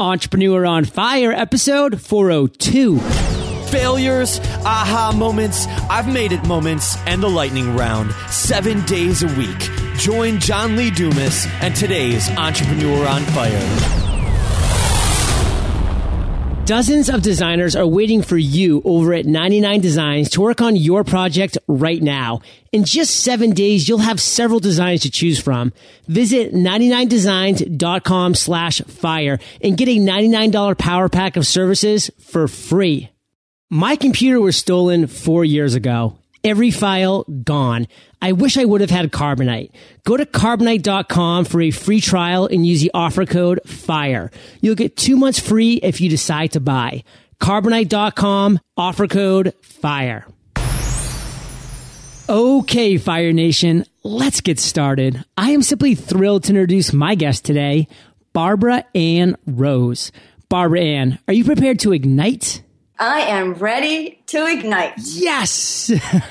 Entrepreneur 0.00 0.66
on 0.66 0.84
Fire, 0.84 1.30
episode 1.30 2.00
402. 2.00 2.98
Failures, 3.68 4.40
aha 4.64 5.14
moments, 5.16 5.68
I've 5.88 6.12
made 6.12 6.32
it 6.32 6.44
moments, 6.48 6.96
and 7.06 7.22
the 7.22 7.30
lightning 7.30 7.76
round. 7.76 8.10
Seven 8.28 8.84
days 8.86 9.22
a 9.22 9.28
week. 9.38 9.70
Join 9.96 10.40
John 10.40 10.74
Lee 10.74 10.90
Dumas 10.90 11.46
and 11.60 11.76
today's 11.76 12.28
Entrepreneur 12.30 13.06
on 13.06 13.22
Fire. 13.26 14.03
Dozens 16.66 17.10
of 17.10 17.20
designers 17.20 17.76
are 17.76 17.86
waiting 17.86 18.22
for 18.22 18.38
you 18.38 18.80
over 18.86 19.12
at 19.12 19.26
99 19.26 19.82
Designs 19.82 20.30
to 20.30 20.40
work 20.40 20.62
on 20.62 20.76
your 20.76 21.04
project 21.04 21.58
right 21.68 22.02
now. 22.02 22.40
In 22.72 22.84
just 22.84 23.20
seven 23.20 23.50
days, 23.50 23.86
you'll 23.86 23.98
have 23.98 24.18
several 24.18 24.60
designs 24.60 25.02
to 25.02 25.10
choose 25.10 25.38
from. 25.38 25.74
Visit 26.08 26.54
99designs.com 26.54 28.34
slash 28.34 28.80
fire 28.80 29.38
and 29.60 29.76
get 29.76 29.90
a 29.90 29.98
$99 29.98 30.78
power 30.78 31.10
pack 31.10 31.36
of 31.36 31.46
services 31.46 32.10
for 32.18 32.48
free. 32.48 33.10
My 33.68 33.94
computer 33.94 34.40
was 34.40 34.56
stolen 34.56 35.06
four 35.06 35.44
years 35.44 35.74
ago. 35.74 36.16
Every 36.44 36.70
file 36.70 37.24
gone. 37.24 37.88
I 38.20 38.32
wish 38.32 38.58
I 38.58 38.64
would 38.66 38.82
have 38.82 38.90
had 38.90 39.10
Carbonite. 39.10 39.70
Go 40.04 40.16
to 40.16 40.26
carbonite.com 40.26 41.46
for 41.46 41.60
a 41.62 41.70
free 41.70 42.00
trial 42.00 42.46
and 42.46 42.66
use 42.66 42.82
the 42.82 42.90
offer 42.92 43.24
code 43.24 43.60
FIRE. 43.66 44.30
You'll 44.60 44.74
get 44.74 44.96
two 44.96 45.16
months 45.16 45.38
free 45.38 45.74
if 45.82 46.00
you 46.00 46.10
decide 46.10 46.52
to 46.52 46.60
buy. 46.60 47.04
Carbonite.com, 47.40 48.60
offer 48.76 49.08
code 49.08 49.54
FIRE. 49.62 50.26
Okay, 52.26 52.96
Fire 52.96 53.32
Nation, 53.34 53.84
let's 54.02 54.40
get 54.40 54.58
started. 54.58 55.22
I 55.36 55.50
am 55.50 55.60
simply 55.60 55.94
thrilled 55.94 56.44
to 56.44 56.52
introduce 56.52 56.94
my 56.94 57.14
guest 57.14 57.44
today, 57.44 57.86
Barbara 58.32 58.84
Anne 58.94 59.36
Rose. 59.46 60.10
Barbara 60.48 60.80
Anne, 60.80 61.18
are 61.28 61.34
you 61.34 61.44
prepared 61.44 61.80
to 61.80 61.92
ignite? 61.92 62.62
I 62.98 63.22
am 63.22 63.54
ready 63.54 64.22
to 64.26 64.46
ignite. 64.46 64.94
Yes! 64.98 65.90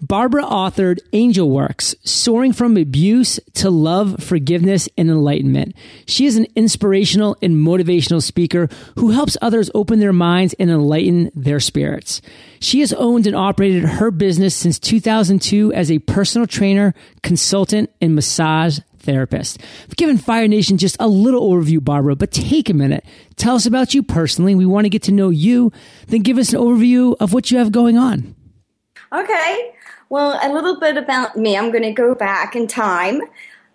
Barbara 0.00 0.42
authored 0.42 1.00
Angel 1.12 1.50
Works, 1.50 1.94
Soaring 2.02 2.54
from 2.54 2.78
Abuse 2.78 3.38
to 3.54 3.68
Love, 3.68 4.22
Forgiveness, 4.22 4.88
and 4.96 5.10
Enlightenment. 5.10 5.74
She 6.06 6.24
is 6.24 6.38
an 6.38 6.46
inspirational 6.56 7.36
and 7.42 7.56
motivational 7.56 8.22
speaker 8.22 8.70
who 8.96 9.10
helps 9.10 9.36
others 9.42 9.70
open 9.74 10.00
their 10.00 10.14
minds 10.14 10.54
and 10.58 10.70
enlighten 10.70 11.30
their 11.34 11.60
spirits. 11.60 12.22
She 12.58 12.80
has 12.80 12.94
owned 12.94 13.26
and 13.26 13.36
operated 13.36 13.84
her 13.84 14.10
business 14.10 14.54
since 14.54 14.78
2002 14.78 15.74
as 15.74 15.90
a 15.90 15.98
personal 15.98 16.46
trainer, 16.46 16.94
consultant, 17.22 17.90
and 18.00 18.14
massage 18.14 18.78
therapist. 19.02 19.60
I've 19.84 19.96
given 19.96 20.18
Fire 20.18 20.48
Nation 20.48 20.78
just 20.78 20.96
a 20.98 21.08
little 21.08 21.50
overview, 21.50 21.82
Barbara, 21.82 22.16
but 22.16 22.30
take 22.30 22.70
a 22.70 22.74
minute. 22.74 23.04
Tell 23.36 23.54
us 23.56 23.66
about 23.66 23.94
you 23.94 24.02
personally. 24.02 24.54
We 24.54 24.66
want 24.66 24.84
to 24.84 24.90
get 24.90 25.02
to 25.04 25.12
know 25.12 25.30
you. 25.30 25.72
Then 26.08 26.22
give 26.22 26.38
us 26.38 26.52
an 26.52 26.60
overview 26.60 27.16
of 27.20 27.32
what 27.32 27.50
you 27.50 27.58
have 27.58 27.72
going 27.72 27.98
on. 27.98 28.34
Okay. 29.12 29.74
Well, 30.08 30.38
a 30.42 30.52
little 30.52 30.78
bit 30.78 30.96
about 30.96 31.36
me. 31.36 31.56
I'm 31.56 31.70
going 31.70 31.84
to 31.84 31.92
go 31.92 32.14
back 32.14 32.54
in 32.54 32.66
time. 32.66 33.20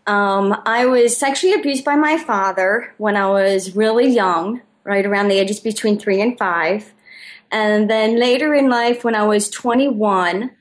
Um, 0.06 0.56
I 0.66 0.86
was 0.86 1.18
sexually 1.18 1.54
abused 1.54 1.84
by 1.84 1.96
my 1.96 2.18
father 2.18 2.94
when 2.98 3.18
I 3.18 3.28
was 3.28 3.76
really 3.76 4.08
young, 4.08 4.62
right 4.84 5.06
around 5.06 5.28
the 5.28 5.38
ages 5.38 5.60
between 5.60 6.00
three 6.00 6.22
and 6.22 6.38
five. 6.38 6.94
And 7.52 7.90
then 7.90 8.20
later 8.20 8.54
in 8.54 8.70
life, 8.70 9.04
when 9.04 9.16
I 9.16 9.24
was 9.24 9.50
21, 9.50 10.52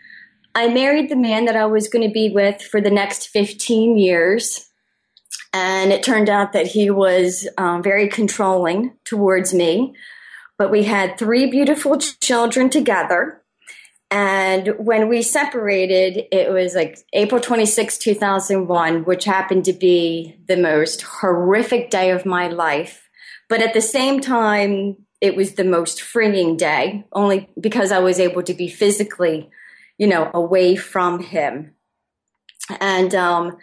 I 0.57 0.69
married 0.69 1.11
the 1.11 1.17
man 1.17 1.45
that 1.45 1.55
I 1.55 1.67
was 1.67 1.87
going 1.87 2.09
to 2.09 2.13
be 2.13 2.31
with 2.31 2.63
for 2.63 2.81
the 2.81 2.91
next 2.91 3.29
15 3.29 3.99
years. 3.99 4.71
And 5.53 5.93
it 5.93 6.03
turned 6.03 6.31
out 6.31 6.55
that 6.55 6.67
he 6.67 6.89
was 6.89 7.47
um, 7.59 7.83
very 7.83 8.09
controlling 8.09 8.95
towards 9.05 9.53
me. 9.53 9.95
But 10.57 10.71
we 10.71 10.85
had 10.85 11.19
three 11.19 11.51
beautiful 11.51 11.99
children 11.99 12.71
together. 12.71 13.43
And 14.11 14.69
when 14.79 15.11
we 15.11 15.21
separated, 15.21 16.25
it 16.33 16.51
was 16.51 16.75
like 16.75 17.01
April 17.13 17.39
26, 17.41 17.99
2001, 17.99 19.05
which 19.05 19.27
happened 19.27 19.67
to 19.67 19.75
be 19.75 20.39
the 20.49 20.57
most 20.57 21.03
horrific 21.03 21.91
day 21.91 22.13
of 22.13 22.25
my 22.25 22.49
life. 22.49 23.11
But 23.51 23.61
at 23.61 23.75
the 23.75 23.83
same 23.83 24.21
time, 24.21 24.97
it 25.21 25.37
was 25.37 25.53
the 25.53 25.65
most 25.65 26.01
freeing 26.01 26.57
day, 26.57 27.05
only 27.13 27.51
because 27.61 27.93
I 27.93 27.99
was 27.99 28.19
able 28.19 28.43
to 28.45 28.55
be 28.55 28.69
physically 28.69 29.51
you 29.99 30.07
know, 30.07 30.31
away 30.35 30.77
from 30.77 31.23
him. 31.23 31.75
And 32.81 33.15
um, 33.15 33.57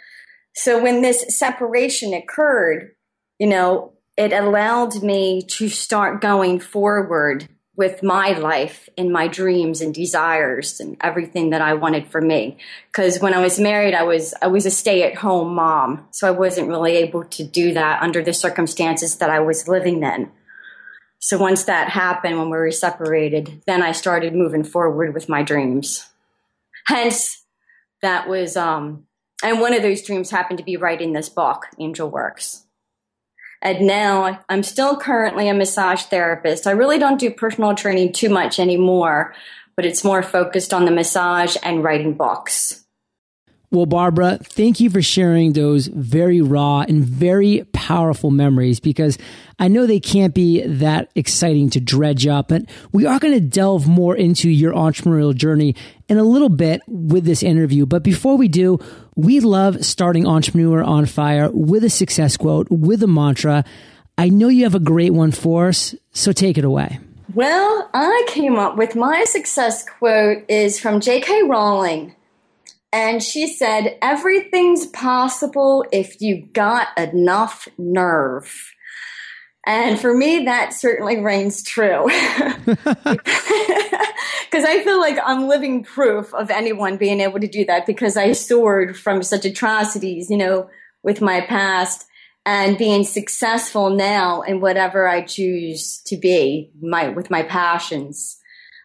so 0.55 0.81
when 0.81 1.01
this 1.01 1.37
separation 1.37 2.13
occurred, 2.13 2.91
you 3.39 3.47
know, 3.47 3.93
it 4.17 4.31
allowed 4.31 5.01
me 5.01 5.41
to 5.41 5.69
start 5.69 6.21
going 6.21 6.59
forward 6.59 7.47
with 7.75 8.03
my 8.03 8.33
life 8.33 8.87
and 8.97 9.11
my 9.11 9.27
dreams 9.27 9.81
and 9.81 9.95
desires 9.95 10.79
and 10.79 10.95
everything 11.01 11.49
that 11.49 11.61
I 11.61 11.73
wanted 11.73 12.07
for 12.07 12.21
me. 12.21 12.57
Because 12.91 13.19
when 13.19 13.33
I 13.33 13.39
was 13.39 13.59
married, 13.59 13.95
I 13.95 14.03
was 14.03 14.33
I 14.41 14.47
was 14.47 14.67
a 14.67 14.71
stay 14.71 15.03
at 15.03 15.15
home 15.15 15.55
mom, 15.55 16.07
so 16.11 16.27
I 16.27 16.31
wasn't 16.31 16.67
really 16.67 16.93
able 16.97 17.23
to 17.25 17.43
do 17.43 17.73
that 17.73 18.01
under 18.03 18.21
the 18.21 18.33
circumstances 18.33 19.15
that 19.15 19.31
I 19.31 19.39
was 19.39 19.67
living 19.67 20.03
in. 20.03 20.31
So 21.17 21.37
once 21.37 21.63
that 21.63 21.89
happened, 21.89 22.37
when 22.37 22.49
we 22.49 22.57
were 22.57 22.69
separated, 22.69 23.63
then 23.65 23.81
I 23.81 23.93
started 23.93 24.35
moving 24.35 24.63
forward 24.63 25.13
with 25.13 25.29
my 25.29 25.41
dreams. 25.41 26.07
Hence, 26.85 27.43
that 28.01 28.27
was, 28.27 28.57
um, 28.57 29.05
and 29.43 29.59
one 29.59 29.73
of 29.73 29.81
those 29.81 30.01
dreams 30.01 30.29
happened 30.29 30.59
to 30.59 30.65
be 30.65 30.77
writing 30.77 31.13
this 31.13 31.29
book, 31.29 31.65
Angel 31.79 32.09
Works. 32.09 32.65
And 33.61 33.87
now 33.87 34.41
I'm 34.49 34.61
still 34.61 34.97
currently 34.97 35.47
a 35.47 35.53
massage 35.53 36.03
therapist. 36.03 36.67
I 36.67 36.71
really 36.71 36.99
don't 36.99 37.19
do 37.19 37.31
personal 37.31 37.73
training 37.75 38.11
too 38.11 38.29
much 38.29 38.59
anymore, 38.59 39.33
but 39.77 39.85
it's 39.85 40.03
more 40.03 40.21
focused 40.21 40.73
on 40.73 40.83
the 40.83 40.91
massage 40.91 41.55
and 41.63 41.83
writing 41.83 42.13
books. 42.13 42.83
Well, 43.71 43.87
Barbara, 43.87 44.37
thank 44.43 44.79
you 44.79 44.91
for 44.91 45.01
sharing 45.01 45.53
those 45.53 45.87
very 45.87 46.41
raw 46.41 46.81
and 46.81 47.03
very 47.03 47.65
powerful 47.73 48.29
memories 48.29 48.79
because 48.79 49.17
I 49.59 49.67
know 49.67 49.85
they 49.85 49.99
can't 49.99 50.33
be 50.33 50.61
that 50.65 51.11
exciting 51.15 51.69
to 51.71 51.79
dredge 51.79 52.27
up, 52.27 52.49
but 52.49 52.63
we 52.91 53.05
are 53.05 53.19
going 53.19 53.33
to 53.33 53.39
delve 53.39 53.87
more 53.87 54.15
into 54.15 54.49
your 54.49 54.73
entrepreneurial 54.73 55.35
journey 55.35 55.75
in 56.09 56.17
a 56.17 56.23
little 56.23 56.49
bit 56.49 56.81
with 56.87 57.25
this 57.25 57.43
interview. 57.43 57.85
But 57.85 58.03
before 58.03 58.37
we 58.37 58.47
do, 58.47 58.79
we 59.15 59.39
love 59.39 59.85
starting 59.85 60.27
Entrepreneur 60.27 60.83
on 60.83 61.05
Fire 61.05 61.49
with 61.51 61.83
a 61.83 61.89
success 61.89 62.37
quote, 62.37 62.67
with 62.69 63.03
a 63.03 63.07
mantra. 63.07 63.63
I 64.17 64.29
know 64.29 64.47
you 64.47 64.63
have 64.63 64.75
a 64.75 64.79
great 64.79 65.13
one 65.13 65.31
for 65.31 65.67
us, 65.67 65.95
so 66.11 66.31
take 66.31 66.57
it 66.57 66.65
away. 66.65 66.99
Well, 67.33 67.89
I 67.93 68.25
came 68.27 68.57
up 68.57 68.77
with 68.77 68.95
my 68.95 69.23
success 69.23 69.85
quote 69.85 70.43
is 70.49 70.79
from 70.79 70.99
J.K. 70.99 71.43
Rowling 71.43 72.15
and 72.93 73.23
she 73.23 73.47
said, 73.47 73.97
everything's 74.03 74.85
possible 74.85 75.83
if 75.91 76.21
you 76.21 76.45
got 76.53 76.95
enough 76.95 77.67
nerve. 77.79 78.71
And 79.65 79.99
for 79.99 80.13
me, 80.13 80.45
that 80.45 80.73
certainly 80.73 81.21
reigns 81.21 81.63
true. 81.63 82.09
Because 84.53 84.69
I 84.69 84.83
feel 84.83 84.99
like 84.99 85.17
I'm 85.25 85.47
living 85.47 85.83
proof 85.83 86.31
of 86.35 86.51
anyone 86.51 86.97
being 86.97 87.21
able 87.21 87.39
to 87.39 87.47
do 87.47 87.65
that 87.65 87.87
because 87.87 88.15
I 88.15 88.33
soared 88.33 88.95
from 88.95 89.23
such 89.23 89.45
atrocities, 89.45 90.29
you 90.29 90.37
know, 90.37 90.69
with 91.01 91.21
my 91.21 91.41
past 91.41 92.05
and 92.45 92.77
being 92.77 93.03
successful 93.03 93.89
now 93.89 94.41
in 94.41 94.61
whatever 94.61 95.07
I 95.07 95.23
choose 95.23 96.03
to 96.05 96.17
be 96.17 96.69
my, 96.79 97.09
with 97.09 97.31
my 97.31 97.41
passions. 97.41 98.37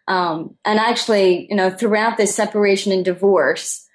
Um, 0.06 0.56
and 0.64 0.78
actually, 0.78 1.46
you 1.50 1.56
know, 1.56 1.68
throughout 1.68 2.16
this 2.16 2.34
separation 2.34 2.90
and 2.90 3.04
divorce, 3.04 3.86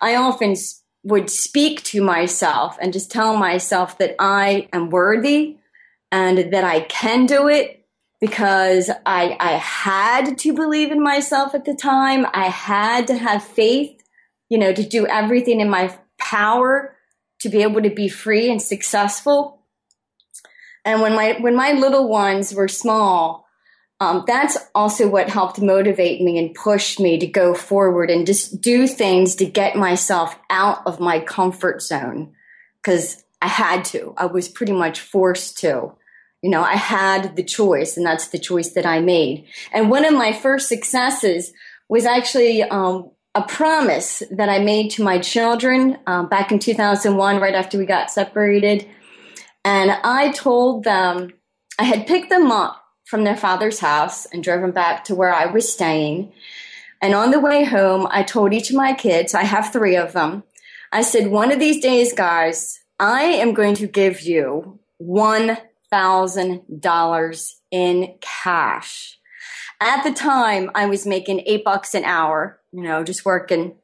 I 0.00 0.16
often 0.16 0.56
would 1.04 1.30
speak 1.30 1.84
to 1.84 2.02
myself 2.02 2.76
and 2.80 2.92
just 2.92 3.12
tell 3.12 3.36
myself 3.36 3.96
that 3.98 4.16
I 4.18 4.68
am 4.72 4.90
worthy 4.90 5.58
and 6.12 6.52
that 6.52 6.62
I 6.62 6.80
can 6.82 7.26
do 7.26 7.48
it 7.48 7.84
because 8.20 8.90
I, 9.04 9.36
I 9.40 9.52
had 9.52 10.38
to 10.38 10.52
believe 10.52 10.92
in 10.92 11.02
myself 11.02 11.54
at 11.54 11.64
the 11.64 11.74
time. 11.74 12.26
I 12.32 12.44
had 12.44 13.08
to 13.08 13.16
have 13.16 13.42
faith, 13.42 14.00
you 14.48 14.58
know, 14.58 14.72
to 14.72 14.86
do 14.86 15.06
everything 15.06 15.60
in 15.60 15.70
my 15.70 15.96
power 16.18 16.94
to 17.40 17.48
be 17.48 17.62
able 17.62 17.82
to 17.82 17.90
be 17.90 18.08
free 18.08 18.48
and 18.50 18.62
successful. 18.62 19.64
And 20.84 21.00
when 21.00 21.14
my 21.14 21.38
when 21.40 21.56
my 21.56 21.72
little 21.72 22.08
ones 22.08 22.54
were 22.54 22.68
small, 22.68 23.46
um, 23.98 24.24
that's 24.26 24.58
also 24.74 25.08
what 25.08 25.28
helped 25.28 25.60
motivate 25.60 26.20
me 26.20 26.38
and 26.38 26.54
push 26.54 26.98
me 26.98 27.18
to 27.18 27.26
go 27.26 27.54
forward 27.54 28.10
and 28.10 28.26
just 28.26 28.60
do 28.60 28.86
things 28.86 29.36
to 29.36 29.46
get 29.46 29.76
myself 29.76 30.38
out 30.50 30.86
of 30.86 31.00
my 31.00 31.20
comfort 31.20 31.82
zone 31.82 32.34
because 32.82 33.24
I 33.40 33.48
had 33.48 33.84
to. 33.86 34.14
I 34.16 34.26
was 34.26 34.48
pretty 34.48 34.72
much 34.72 35.00
forced 35.00 35.58
to. 35.58 35.94
You 36.42 36.50
know, 36.50 36.62
I 36.62 36.74
had 36.74 37.36
the 37.36 37.44
choice, 37.44 37.96
and 37.96 38.04
that's 38.04 38.28
the 38.28 38.38
choice 38.38 38.70
that 38.70 38.84
I 38.84 39.00
made. 39.00 39.46
And 39.72 39.90
one 39.90 40.04
of 40.04 40.12
my 40.12 40.32
first 40.32 40.68
successes 40.68 41.52
was 41.88 42.04
actually 42.04 42.62
um, 42.62 43.10
a 43.34 43.42
promise 43.42 44.22
that 44.30 44.48
I 44.48 44.58
made 44.58 44.90
to 44.92 45.04
my 45.04 45.18
children 45.18 45.98
um, 46.06 46.28
back 46.28 46.52
in 46.52 46.58
2001, 46.58 47.40
right 47.40 47.54
after 47.54 47.78
we 47.78 47.86
got 47.86 48.10
separated. 48.10 48.88
And 49.64 49.90
I 49.90 50.32
told 50.32 50.84
them 50.84 51.30
I 51.78 51.84
had 51.84 52.06
picked 52.06 52.28
them 52.28 52.50
up 52.50 52.82
from 53.04 53.24
their 53.24 53.36
father's 53.36 53.78
house 53.78 54.26
and 54.26 54.42
driven 54.42 54.72
back 54.72 55.04
to 55.04 55.14
where 55.14 55.32
I 55.32 55.46
was 55.46 55.72
staying. 55.72 56.32
And 57.00 57.14
on 57.14 57.30
the 57.30 57.40
way 57.40 57.64
home, 57.64 58.06
I 58.10 58.22
told 58.22 58.52
each 58.52 58.70
of 58.70 58.76
my 58.76 58.94
kids, 58.94 59.34
I 59.34 59.42
have 59.42 59.72
three 59.72 59.96
of 59.96 60.12
them, 60.12 60.44
I 60.92 61.00
said, 61.00 61.28
one 61.28 61.50
of 61.50 61.58
these 61.58 61.80
days, 61.80 62.12
guys, 62.12 62.80
I 63.00 63.22
am 63.22 63.54
going 63.54 63.74
to 63.76 63.86
give 63.86 64.20
you 64.20 64.78
$1,000 65.92 67.52
in 67.70 68.14
cash. 68.20 69.18
At 69.80 70.04
the 70.04 70.12
time, 70.12 70.70
I 70.74 70.86
was 70.86 71.06
making 71.06 71.42
eight 71.46 71.64
bucks 71.64 71.94
an 71.94 72.04
hour, 72.04 72.60
you 72.72 72.82
know, 72.82 73.02
just 73.02 73.24
working 73.24 73.74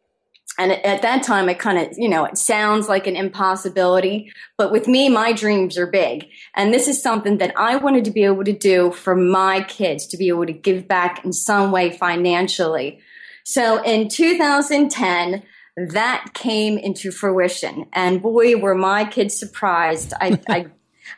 and 0.58 0.72
at 0.72 1.02
that 1.02 1.22
time, 1.22 1.48
it 1.48 1.60
kind 1.60 1.78
of, 1.78 1.96
you 1.96 2.08
know, 2.08 2.24
it 2.24 2.36
sounds 2.36 2.88
like 2.88 3.06
an 3.06 3.14
impossibility. 3.14 4.32
But 4.56 4.72
with 4.72 4.88
me, 4.88 5.08
my 5.08 5.32
dreams 5.32 5.78
are 5.78 5.86
big. 5.86 6.28
And 6.54 6.74
this 6.74 6.88
is 6.88 7.00
something 7.00 7.38
that 7.38 7.54
I 7.56 7.76
wanted 7.76 8.04
to 8.06 8.10
be 8.10 8.24
able 8.24 8.42
to 8.42 8.52
do 8.52 8.90
for 8.90 9.14
my 9.14 9.62
kids, 9.62 10.08
to 10.08 10.16
be 10.16 10.28
able 10.28 10.46
to 10.46 10.52
give 10.52 10.88
back 10.88 11.24
in 11.24 11.32
some 11.32 11.70
way 11.70 11.96
financially. 11.96 12.98
So 13.44 13.80
in 13.84 14.08
2010, 14.08 15.44
that 15.92 16.30
came 16.34 16.76
into 16.76 17.12
fruition. 17.12 17.86
And 17.92 18.20
boy, 18.20 18.56
were 18.56 18.74
my 18.74 19.04
kids 19.04 19.38
surprised. 19.38 20.12
I, 20.20 20.40
I, 20.48 20.66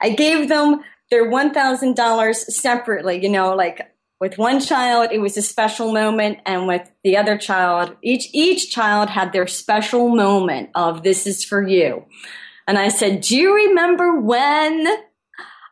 I 0.00 0.10
gave 0.10 0.48
them 0.48 0.80
their 1.10 1.30
$1,000 1.30 2.34
separately, 2.34 3.22
you 3.22 3.28
know, 3.28 3.54
like 3.54 3.90
with 4.20 4.36
one 4.36 4.60
child 4.60 5.08
it 5.10 5.18
was 5.18 5.36
a 5.36 5.42
special 5.42 5.92
moment 5.92 6.38
and 6.44 6.68
with 6.68 6.88
the 7.02 7.16
other 7.16 7.38
child 7.38 7.96
each 8.02 8.28
each 8.32 8.70
child 8.70 9.08
had 9.08 9.32
their 9.32 9.46
special 9.46 10.10
moment 10.10 10.70
of 10.74 11.02
this 11.02 11.26
is 11.26 11.44
for 11.44 11.66
you. 11.66 12.04
And 12.68 12.78
i 12.78 12.88
said 12.88 13.22
do 13.22 13.36
you 13.36 13.54
remember 13.54 14.20
when 14.20 14.86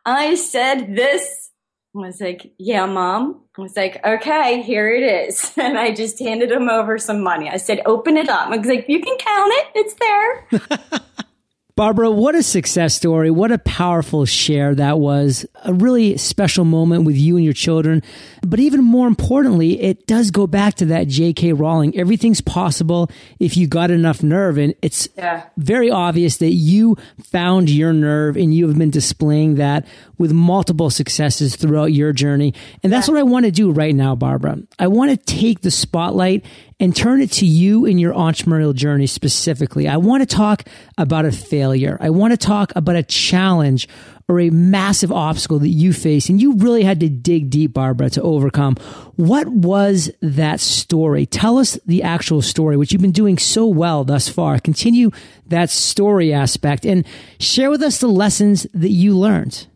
i 0.05 0.35
said 0.35 0.95
this? 0.95 1.51
I 1.95 1.99
was 1.99 2.19
like 2.19 2.53
yeah 2.57 2.85
mom. 2.85 3.43
I 3.57 3.61
was 3.61 3.75
like 3.77 4.03
okay 4.05 4.61
here 4.63 4.89
it 4.89 5.03
is. 5.03 5.53
And 5.57 5.77
i 5.77 5.91
just 5.91 6.19
handed 6.19 6.51
him 6.51 6.69
over 6.69 6.97
some 6.97 7.21
money. 7.21 7.49
I 7.49 7.57
said 7.57 7.81
open 7.85 8.17
it 8.17 8.29
up. 8.29 8.49
I 8.49 8.57
was 8.57 8.67
like 8.67 8.85
you 8.89 8.99
can 8.99 9.17
count 9.17 9.51
it. 9.53 9.67
It's 9.75 9.93
there 9.93 11.01
Barbara, 11.79 12.11
what 12.11 12.35
a 12.35 12.43
success 12.43 12.93
story. 12.93 13.31
What 13.31 13.53
a 13.53 13.57
powerful 13.57 14.25
share 14.25 14.75
that 14.75 14.99
was. 14.99 15.45
A 15.63 15.73
really 15.73 16.17
special 16.17 16.65
moment 16.65 17.05
with 17.05 17.15
you 17.15 17.37
and 17.37 17.45
your 17.45 17.53
children. 17.53 18.03
But 18.45 18.59
even 18.59 18.83
more 18.83 19.07
importantly, 19.07 19.81
it 19.81 20.05
does 20.05 20.29
go 20.29 20.45
back 20.45 20.73
to 20.73 20.85
that 20.87 21.07
J.K. 21.07 21.53
Rowling. 21.53 21.97
Everything's 21.97 22.41
possible 22.41 23.09
if 23.39 23.55
you 23.55 23.65
got 23.65 23.91
enough 23.91 24.21
nerve. 24.21 24.57
And 24.57 24.75
it's 24.81 25.07
yeah. 25.15 25.43
very 25.55 25.89
obvious 25.89 26.35
that 26.39 26.51
you 26.51 26.97
found 27.23 27.69
your 27.69 27.93
nerve 27.93 28.35
and 28.35 28.53
you 28.53 28.67
have 28.67 28.77
been 28.77 28.89
displaying 28.89 29.55
that 29.55 29.87
with 30.17 30.33
multiple 30.33 30.89
successes 30.89 31.55
throughout 31.55 31.93
your 31.93 32.11
journey. 32.11 32.53
And 32.83 32.91
that's 32.91 33.07
yeah. 33.07 33.13
what 33.13 33.19
I 33.21 33.23
want 33.23 33.45
to 33.45 33.51
do 33.51 33.71
right 33.71 33.95
now, 33.95 34.15
Barbara. 34.15 34.57
I 34.77 34.87
want 34.87 35.11
to 35.11 35.17
take 35.17 35.61
the 35.61 35.71
spotlight 35.71 36.43
and 36.79 36.95
turn 36.95 37.21
it 37.21 37.31
to 37.31 37.45
you 37.45 37.85
in 37.85 37.97
your 37.97 38.13
entrepreneurial 38.13 38.73
journey 38.73 39.07
specifically. 39.07 39.87
I 39.87 39.97
want 39.97 40.27
to 40.27 40.35
talk 40.35 40.63
about 40.97 41.25
a 41.25 41.31
failure. 41.31 41.97
I 41.99 42.09
want 42.09 42.31
to 42.31 42.37
talk 42.37 42.71
about 42.75 42.95
a 42.95 43.03
challenge 43.03 43.87
or 44.29 44.39
a 44.39 44.49
massive 44.51 45.11
obstacle 45.11 45.59
that 45.59 45.69
you 45.69 45.91
face 45.91 46.29
and 46.29 46.39
you 46.39 46.55
really 46.57 46.83
had 46.83 46.99
to 46.99 47.09
dig 47.09 47.49
deep, 47.49 47.73
Barbara, 47.73 48.09
to 48.11 48.21
overcome. 48.21 48.75
What 49.15 49.47
was 49.47 50.11
that 50.21 50.59
story? 50.59 51.25
Tell 51.25 51.57
us 51.57 51.77
the 51.85 52.03
actual 52.03 52.41
story, 52.41 52.77
which 52.77 52.93
you've 52.93 53.01
been 53.01 53.11
doing 53.11 53.37
so 53.37 53.65
well 53.65 54.03
thus 54.03 54.29
far. 54.29 54.59
Continue 54.59 55.11
that 55.47 55.69
story 55.69 56.31
aspect 56.31 56.85
and 56.85 57.05
share 57.39 57.71
with 57.71 57.81
us 57.81 57.97
the 57.97 58.07
lessons 58.07 58.67
that 58.73 58.91
you 58.91 59.17
learned. 59.17 59.67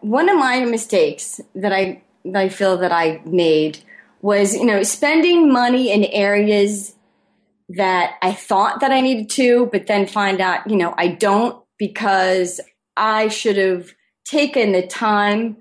One 0.00 0.28
of 0.28 0.36
my 0.36 0.64
mistakes 0.66 1.40
that 1.54 1.72
I, 1.72 2.02
that 2.26 2.36
I 2.36 2.48
feel 2.50 2.76
that 2.76 2.92
I 2.92 3.22
made 3.24 3.78
was, 4.22 4.54
you 4.54 4.64
know, 4.64 4.82
spending 4.82 5.52
money 5.52 5.92
in 5.92 6.04
areas 6.04 6.94
that 7.68 8.14
I 8.22 8.32
thought 8.32 8.80
that 8.80 8.92
I 8.92 9.00
needed 9.00 9.30
to, 9.30 9.66
but 9.72 9.86
then 9.86 10.06
find 10.06 10.40
out, 10.40 10.70
you 10.70 10.76
know, 10.76 10.94
I 10.96 11.08
don't 11.08 11.62
because 11.78 12.60
I 12.96 13.28
should 13.28 13.56
have 13.56 13.92
taken 14.24 14.72
the 14.72 14.86
time 14.86 15.58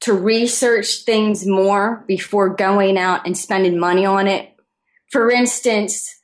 to 0.00 0.12
research 0.12 1.04
things 1.04 1.46
more 1.46 2.04
before 2.06 2.54
going 2.54 2.96
out 2.96 3.26
and 3.26 3.36
spending 3.36 3.78
money 3.78 4.06
on 4.06 4.28
it. 4.28 4.54
For 5.10 5.30
instance, 5.30 6.14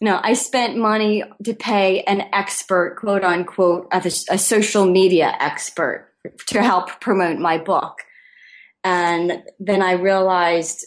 you 0.00 0.06
know, 0.06 0.20
I 0.22 0.32
spent 0.34 0.78
money 0.78 1.24
to 1.44 1.54
pay 1.54 2.02
an 2.02 2.22
expert, 2.32 2.96
quote 3.00 3.24
unquote, 3.24 3.88
a, 3.92 3.98
a 4.30 4.38
social 4.38 4.86
media 4.86 5.34
expert 5.40 6.08
to 6.46 6.62
help 6.62 7.00
promote 7.00 7.38
my 7.38 7.58
book. 7.58 7.98
And 8.84 9.42
then 9.58 9.82
I 9.82 9.92
realized 9.92 10.86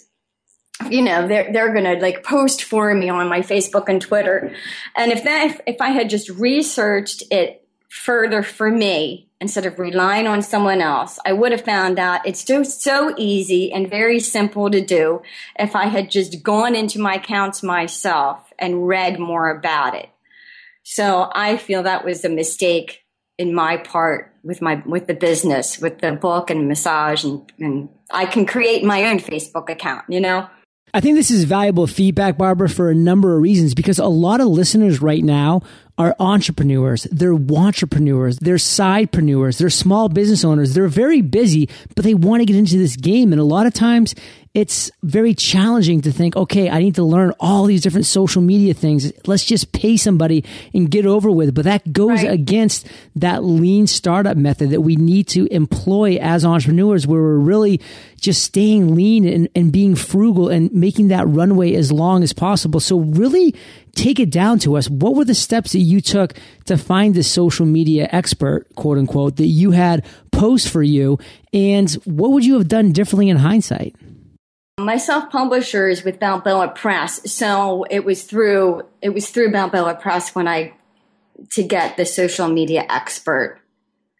you 0.90 1.02
know 1.02 1.28
they're 1.28 1.52
they're 1.52 1.74
to 1.74 2.02
like 2.02 2.24
post 2.24 2.64
for 2.64 2.94
me 2.94 3.10
on 3.10 3.28
my 3.28 3.42
Facebook 3.42 3.88
and 3.88 4.02
Twitter. 4.02 4.54
And 4.96 5.12
if 5.12 5.24
that 5.24 5.52
if, 5.52 5.62
if 5.68 5.82
I 5.82 5.90
had 5.90 6.10
just 6.10 6.30
researched 6.30 7.24
it 7.32 7.68
further 7.90 8.42
for 8.42 8.72
me 8.72 9.28
instead 9.42 9.66
of 9.66 9.78
relying 9.80 10.28
on 10.28 10.42
someone 10.42 10.82
else, 10.82 11.20
I 11.26 11.34
would 11.34 11.52
have 11.52 11.66
found 11.66 12.00
out 12.00 12.26
it's 12.26 12.46
just 12.46 12.82
so 12.82 13.14
easy 13.18 13.74
and 13.74 13.90
very 13.90 14.20
simple 14.20 14.70
to 14.70 14.82
do 14.82 15.22
if 15.58 15.76
I 15.76 15.86
had 15.86 16.10
just 16.10 16.42
gone 16.42 16.76
into 16.76 17.00
my 17.00 17.16
accounts 17.16 17.62
myself 17.62 18.54
and 18.58 18.88
read 18.88 19.20
more 19.20 19.50
about 19.50 19.96
it. 19.96 20.10
So 20.84 21.30
I 21.34 21.58
feel 21.58 21.84
that 21.84 22.06
was 22.06 22.24
a 22.24 22.30
mistake 22.30 23.02
in 23.38 23.54
my 23.54 23.78
part 23.78 24.34
with 24.44 24.62
my 24.62 24.82
with 24.86 25.08
the 25.08 25.14
business, 25.14 25.80
with 25.80 26.00
the 26.00 26.12
book 26.12 26.50
and 26.50 26.68
massage 26.68 27.24
and, 27.24 27.52
and 27.60 27.90
I 28.12 28.26
can 28.26 28.46
create 28.46 28.84
my 28.84 29.06
own 29.06 29.20
Facebook 29.20 29.70
account, 29.70 30.06
you 30.08 30.20
know? 30.20 30.48
I 30.94 31.00
think 31.00 31.16
this 31.16 31.32
is 31.32 31.46
valuable 31.46 31.88
feedback, 31.88 32.38
Barbara, 32.38 32.68
for 32.68 32.90
a 32.90 32.96
number 32.96 33.36
of 33.36 33.42
reasons 33.42 33.74
because 33.74 33.98
a 33.98 34.08
lot 34.08 34.42
of 34.42 34.48
listeners 34.48 35.02
right 35.02 35.24
now 35.24 35.62
are 35.98 36.16
entrepreneurs. 36.20 37.04
They're 37.12 37.34
entrepreneurs. 37.34 38.38
They're 38.40 38.56
sidepreneurs. 38.56 39.58
They're 39.58 39.70
small 39.70 40.10
business 40.10 40.44
owners. 40.44 40.74
They're 40.74 40.88
very 40.88 41.22
busy, 41.22 41.70
but 41.96 42.04
they 42.04 42.14
want 42.14 42.42
to 42.42 42.46
get 42.46 42.56
into 42.56 42.78
this 42.78 42.96
game. 42.96 43.32
And 43.32 43.40
a 43.40 43.46
lot 43.46 43.66
of 43.66 43.74
times 43.74 44.16
it's 44.54 44.92
very 45.02 45.34
challenging 45.34 46.02
to 46.02 46.12
think, 46.12 46.36
okay, 46.36 46.70
I 46.70 46.80
need 46.80 46.96
to 46.96 47.04
learn 47.04 47.34
all 47.40 47.66
these 47.66 47.82
different 47.82 48.06
social 48.06 48.42
media 48.42 48.74
things. 48.74 49.12
Let's 49.26 49.46
just 49.46 49.72
pay 49.72 49.96
somebody 49.96 50.44
and 50.74 50.92
get 50.92 51.06
over 51.06 51.32
with. 51.32 51.56
But 51.56 51.64
that 51.66 51.94
goes 51.94 52.24
right. 52.24 52.32
against 52.32 52.86
that 53.16 53.46
lean 53.46 53.88
startup 53.88 54.36
method 54.36 54.72
that 54.72 54.82
we 54.82 54.98
need 54.98 55.30
to 55.30 55.48
employ 55.54 56.18
as 56.18 56.44
entrepreneurs 56.44 57.08
where 57.08 57.22
we're 57.22 57.38
really 57.38 57.80
just 58.20 58.44
staying 58.44 58.94
lean 58.94 59.26
and, 59.26 59.48
and 59.56 59.72
being 59.72 59.96
frugal 59.96 60.50
and 60.50 60.72
making 60.74 61.08
that 61.08 61.28
runway 61.30 61.74
as 61.76 61.90
long 61.90 62.22
as 62.22 62.34
possible. 62.34 62.82
So 62.82 63.00
really 63.00 63.56
take 63.96 64.20
it 64.20 64.30
down 64.30 64.60
to 64.60 64.76
us. 64.76 64.90
What 64.90 65.16
were 65.16 65.26
the 65.26 65.34
steps 65.34 65.72
that 65.72 65.80
you 65.80 66.02
took 66.02 66.34
to 66.66 66.78
find 66.78 67.16
the 67.16 67.24
social 67.24 67.66
media 67.66 68.10
expert, 68.12 68.68
quote 68.76 68.98
unquote, 68.98 69.38
that 69.38 69.48
you 69.48 69.72
had 69.72 70.06
post 70.32 70.68
for 70.68 70.84
you? 70.84 71.20
And 71.54 71.90
what 72.04 72.32
would 72.32 72.44
you 72.44 72.56
have 72.56 72.68
done 72.68 72.92
differently 72.92 73.30
in 73.30 73.38
hindsight? 73.38 73.96
My 74.82 74.98
self-publisher 74.98 75.88
is 75.88 76.04
with 76.04 76.20
Balboa 76.20 76.70
Press, 76.70 77.32
so 77.32 77.84
it 77.90 78.04
was 78.04 78.24
through 78.24 78.84
it 79.02 79.10
was 79.10 79.30
through 79.30 79.52
Balboa 79.52 79.96
Press 79.96 80.34
when 80.36 80.48
I 80.48 80.74
to 81.52 81.64
get 81.64 81.98
the 81.98 82.06
social 82.06 82.48
media 82.48 82.86
expert. 82.90 83.60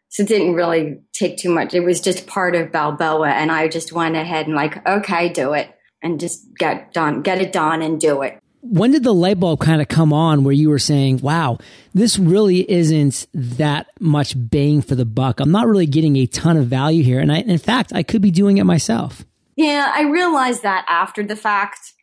So 0.10 0.24
it 0.24 0.30
didn't 0.30 0.56
really 0.56 1.00
take 1.14 1.38
too 1.38 1.54
much. 1.54 1.74
It 1.74 1.82
was 1.82 2.02
just 2.02 2.28
part 2.28 2.56
of 2.56 2.72
Balboa, 2.72 3.30
and 3.30 3.52
I 3.52 3.68
just 3.68 3.94
went 3.94 4.16
ahead 4.16 4.48
and 4.48 4.56
like, 4.56 4.86
okay, 4.88 5.30
do 5.30 5.54
it, 5.54 5.74
and 6.02 6.20
just 6.20 6.46
get 6.58 6.94
done, 6.94 7.22
get 7.22 7.42
it 7.42 7.52
done, 7.52 7.82
and 7.82 8.00
do 8.00 8.22
it. 8.22 8.38
When 8.64 8.92
did 8.92 9.04
the 9.04 9.14
light 9.14 9.40
bulb 9.40 9.60
kind 9.60 9.82
of 9.82 9.88
come 9.88 10.14
on 10.14 10.44
where 10.44 10.54
you 10.54 10.70
were 10.70 10.80
saying, 10.80 11.22
wow, 11.22 11.58
this 11.96 12.20
really 12.20 12.70
isn't 12.70 13.26
that 13.34 13.88
much 14.00 14.36
bang 14.38 14.84
for 14.84 14.94
the 14.94 15.06
buck? 15.06 15.40
I'm 15.40 15.52
not 15.52 15.68
really 15.68 15.88
getting 15.88 16.16
a 16.18 16.28
ton 16.28 16.58
of 16.58 16.68
value 16.68 17.04
here. 17.04 17.20
And 17.20 17.32
I, 17.32 17.40
in 17.40 17.58
fact, 17.58 17.92
I 17.94 18.04
could 18.04 18.22
be 18.22 18.30
doing 18.30 18.60
it 18.60 18.66
myself. 18.66 19.26
Yeah, 19.62 19.92
I 19.94 20.04
realized 20.04 20.64
that 20.64 20.86
after 20.88 21.24
the 21.24 21.36
fact. 21.36 21.94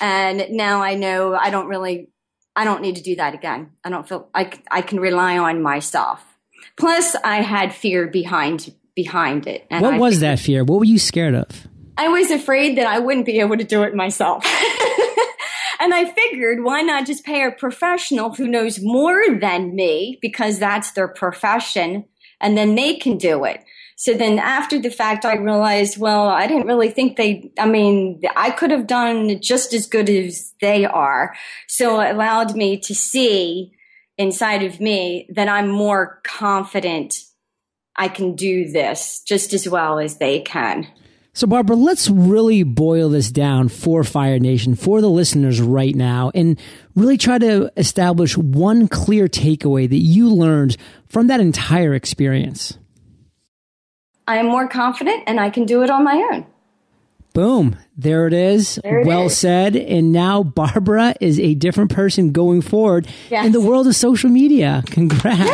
And 0.00 0.46
now 0.50 0.82
I 0.82 0.94
know 0.94 1.34
I 1.34 1.50
don't 1.50 1.66
really, 1.66 2.08
I 2.56 2.64
don't 2.64 2.80
need 2.80 2.96
to 2.96 3.02
do 3.02 3.16
that 3.16 3.34
again. 3.34 3.72
I 3.84 3.90
don't 3.90 4.08
feel 4.08 4.30
I, 4.34 4.50
I 4.70 4.80
can 4.80 4.98
rely 4.98 5.36
on 5.36 5.62
myself. 5.62 6.24
Plus, 6.78 7.14
I 7.22 7.42
had 7.42 7.74
fear 7.74 8.08
behind 8.08 8.74
behind 8.96 9.46
it. 9.46 9.66
And 9.70 9.82
what 9.82 9.94
I 9.94 9.98
was 9.98 10.20
that 10.20 10.38
fear? 10.38 10.64
What 10.64 10.78
were 10.78 10.84
you 10.84 10.98
scared 10.98 11.34
of? 11.34 11.66
I 11.98 12.08
was 12.08 12.30
afraid 12.30 12.78
that 12.78 12.86
I 12.86 13.00
wouldn't 13.00 13.26
be 13.26 13.40
able 13.40 13.56
to 13.56 13.64
do 13.64 13.82
it 13.82 13.94
myself. 13.94 14.44
and 15.80 15.92
I 15.92 16.10
figured, 16.14 16.64
why 16.64 16.80
not 16.82 17.06
just 17.06 17.24
pay 17.24 17.44
a 17.44 17.50
professional 17.50 18.34
who 18.34 18.48
knows 18.48 18.80
more 18.80 19.38
than 19.38 19.74
me 19.74 20.18
because 20.22 20.58
that's 20.58 20.92
their 20.92 21.08
profession, 21.08 22.06
and 22.40 22.56
then 22.56 22.74
they 22.76 22.96
can 22.96 23.18
do 23.18 23.44
it. 23.44 23.62
So 23.96 24.14
then 24.14 24.38
after 24.38 24.78
the 24.78 24.90
fact, 24.90 25.24
I 25.24 25.36
realized, 25.36 25.98
well, 25.98 26.28
I 26.28 26.46
didn't 26.46 26.66
really 26.66 26.90
think 26.90 27.16
they, 27.16 27.52
I 27.58 27.66
mean, 27.66 28.20
I 28.36 28.50
could 28.50 28.70
have 28.70 28.86
done 28.86 29.40
just 29.40 29.72
as 29.72 29.86
good 29.86 30.10
as 30.10 30.52
they 30.60 30.84
are. 30.84 31.34
So 31.68 32.00
it 32.00 32.10
allowed 32.10 32.56
me 32.56 32.78
to 32.80 32.94
see 32.94 33.72
inside 34.18 34.62
of 34.62 34.80
me 34.80 35.28
that 35.34 35.48
I'm 35.48 35.68
more 35.68 36.20
confident 36.24 37.14
I 37.96 38.08
can 38.08 38.34
do 38.34 38.70
this 38.70 39.22
just 39.26 39.52
as 39.52 39.68
well 39.68 39.98
as 39.98 40.18
they 40.18 40.40
can. 40.40 40.88
So, 41.36 41.48
Barbara, 41.48 41.74
let's 41.74 42.08
really 42.08 42.62
boil 42.62 43.08
this 43.08 43.32
down 43.32 43.68
for 43.68 44.04
Fire 44.04 44.38
Nation, 44.38 44.76
for 44.76 45.00
the 45.00 45.10
listeners 45.10 45.60
right 45.60 45.94
now, 45.94 46.30
and 46.32 46.60
really 46.94 47.18
try 47.18 47.38
to 47.38 47.72
establish 47.76 48.36
one 48.36 48.86
clear 48.86 49.26
takeaway 49.26 49.88
that 49.88 49.96
you 49.96 50.28
learned 50.28 50.76
from 51.08 51.26
that 51.26 51.40
entire 51.40 51.92
experience. 51.92 52.78
I 54.26 54.38
am 54.38 54.46
more 54.46 54.68
confident 54.68 55.24
and 55.26 55.38
I 55.38 55.50
can 55.50 55.64
do 55.64 55.82
it 55.82 55.90
on 55.90 56.04
my 56.04 56.16
own. 56.32 56.46
Boom. 57.34 57.76
There 57.96 58.28
it 58.28 58.32
is. 58.32 58.78
There 58.82 59.00
it 59.00 59.06
well 59.06 59.26
is. 59.26 59.36
said. 59.36 59.74
And 59.74 60.12
now 60.12 60.42
Barbara 60.44 61.14
is 61.20 61.40
a 61.40 61.54
different 61.54 61.90
person 61.90 62.30
going 62.30 62.60
forward 62.62 63.08
Yes. 63.28 63.44
in 63.46 63.52
the 63.52 63.60
world 63.60 63.86
of 63.88 63.96
social 63.96 64.30
media. 64.30 64.82
Congrats. 64.86 65.50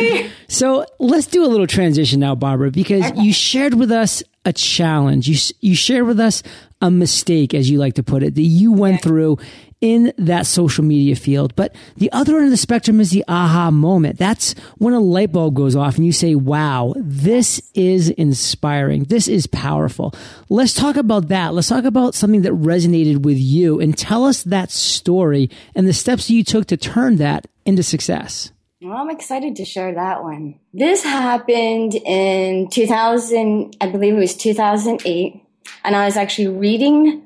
Yay! 0.00 0.30
So 0.48 0.84
let's 0.98 1.26
do 1.26 1.44
a 1.44 1.48
little 1.48 1.66
transition 1.66 2.20
now, 2.20 2.34
Barbara, 2.34 2.70
because 2.70 3.10
you 3.16 3.32
shared 3.32 3.72
with 3.74 3.90
us 3.90 4.22
a 4.44 4.52
challenge. 4.52 5.26
You, 5.28 5.36
you 5.60 5.74
shared 5.74 6.06
with 6.06 6.20
us 6.20 6.42
a 6.82 6.90
mistake, 6.90 7.54
as 7.54 7.70
you 7.70 7.78
like 7.78 7.94
to 7.94 8.02
put 8.02 8.22
it, 8.22 8.34
that 8.34 8.42
you 8.42 8.72
went 8.72 9.00
through 9.02 9.38
in 9.84 10.14
that 10.16 10.46
social 10.46 10.82
media 10.82 11.14
field. 11.14 11.54
But 11.54 11.76
the 11.98 12.10
other 12.10 12.36
end 12.36 12.46
of 12.46 12.50
the 12.50 12.56
spectrum 12.56 13.00
is 13.00 13.10
the 13.10 13.22
aha 13.28 13.70
moment. 13.70 14.18
That's 14.18 14.54
when 14.78 14.94
a 14.94 14.98
light 14.98 15.30
bulb 15.30 15.54
goes 15.54 15.76
off 15.76 15.96
and 15.96 16.06
you 16.06 16.12
say, 16.12 16.34
wow, 16.34 16.94
this 16.96 17.60
is 17.74 18.08
inspiring. 18.08 19.04
This 19.04 19.28
is 19.28 19.46
powerful. 19.46 20.14
Let's 20.48 20.72
talk 20.72 20.96
about 20.96 21.28
that. 21.28 21.52
Let's 21.52 21.68
talk 21.68 21.84
about 21.84 22.14
something 22.14 22.40
that 22.42 22.52
resonated 22.52 23.24
with 23.24 23.36
you 23.36 23.78
and 23.78 23.94
tell 23.94 24.24
us 24.24 24.42
that 24.44 24.70
story 24.70 25.50
and 25.74 25.86
the 25.86 25.92
steps 25.92 26.30
you 26.30 26.42
took 26.42 26.64
to 26.68 26.78
turn 26.78 27.16
that 27.16 27.46
into 27.66 27.82
success. 27.82 28.52
Well, 28.80 28.96
I'm 28.96 29.10
excited 29.10 29.56
to 29.56 29.66
share 29.66 29.92
that 29.92 30.22
one. 30.22 30.60
This 30.72 31.04
happened 31.04 31.94
in 31.94 32.70
2000, 32.70 33.76
I 33.82 33.88
believe 33.88 34.14
it 34.14 34.18
was 34.18 34.34
2008, 34.34 35.42
and 35.84 35.94
I 35.94 36.06
was 36.06 36.16
actually 36.16 36.48
reading 36.48 37.22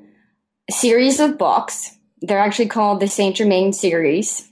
a 0.69 0.73
series 0.73 1.21
of 1.21 1.37
books. 1.37 1.95
They're 2.21 2.39
actually 2.39 2.67
called 2.67 2.99
the 2.99 3.07
Saint 3.07 3.37
Germain 3.37 3.73
series. 3.73 4.49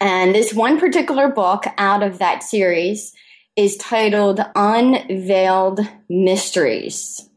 And 0.00 0.34
this 0.34 0.54
one 0.54 0.78
particular 0.78 1.28
book 1.28 1.64
out 1.76 2.02
of 2.02 2.18
that 2.18 2.42
series 2.42 3.12
is 3.56 3.76
titled 3.76 4.40
Unveiled 4.54 5.80
Mysteries. 6.08 7.28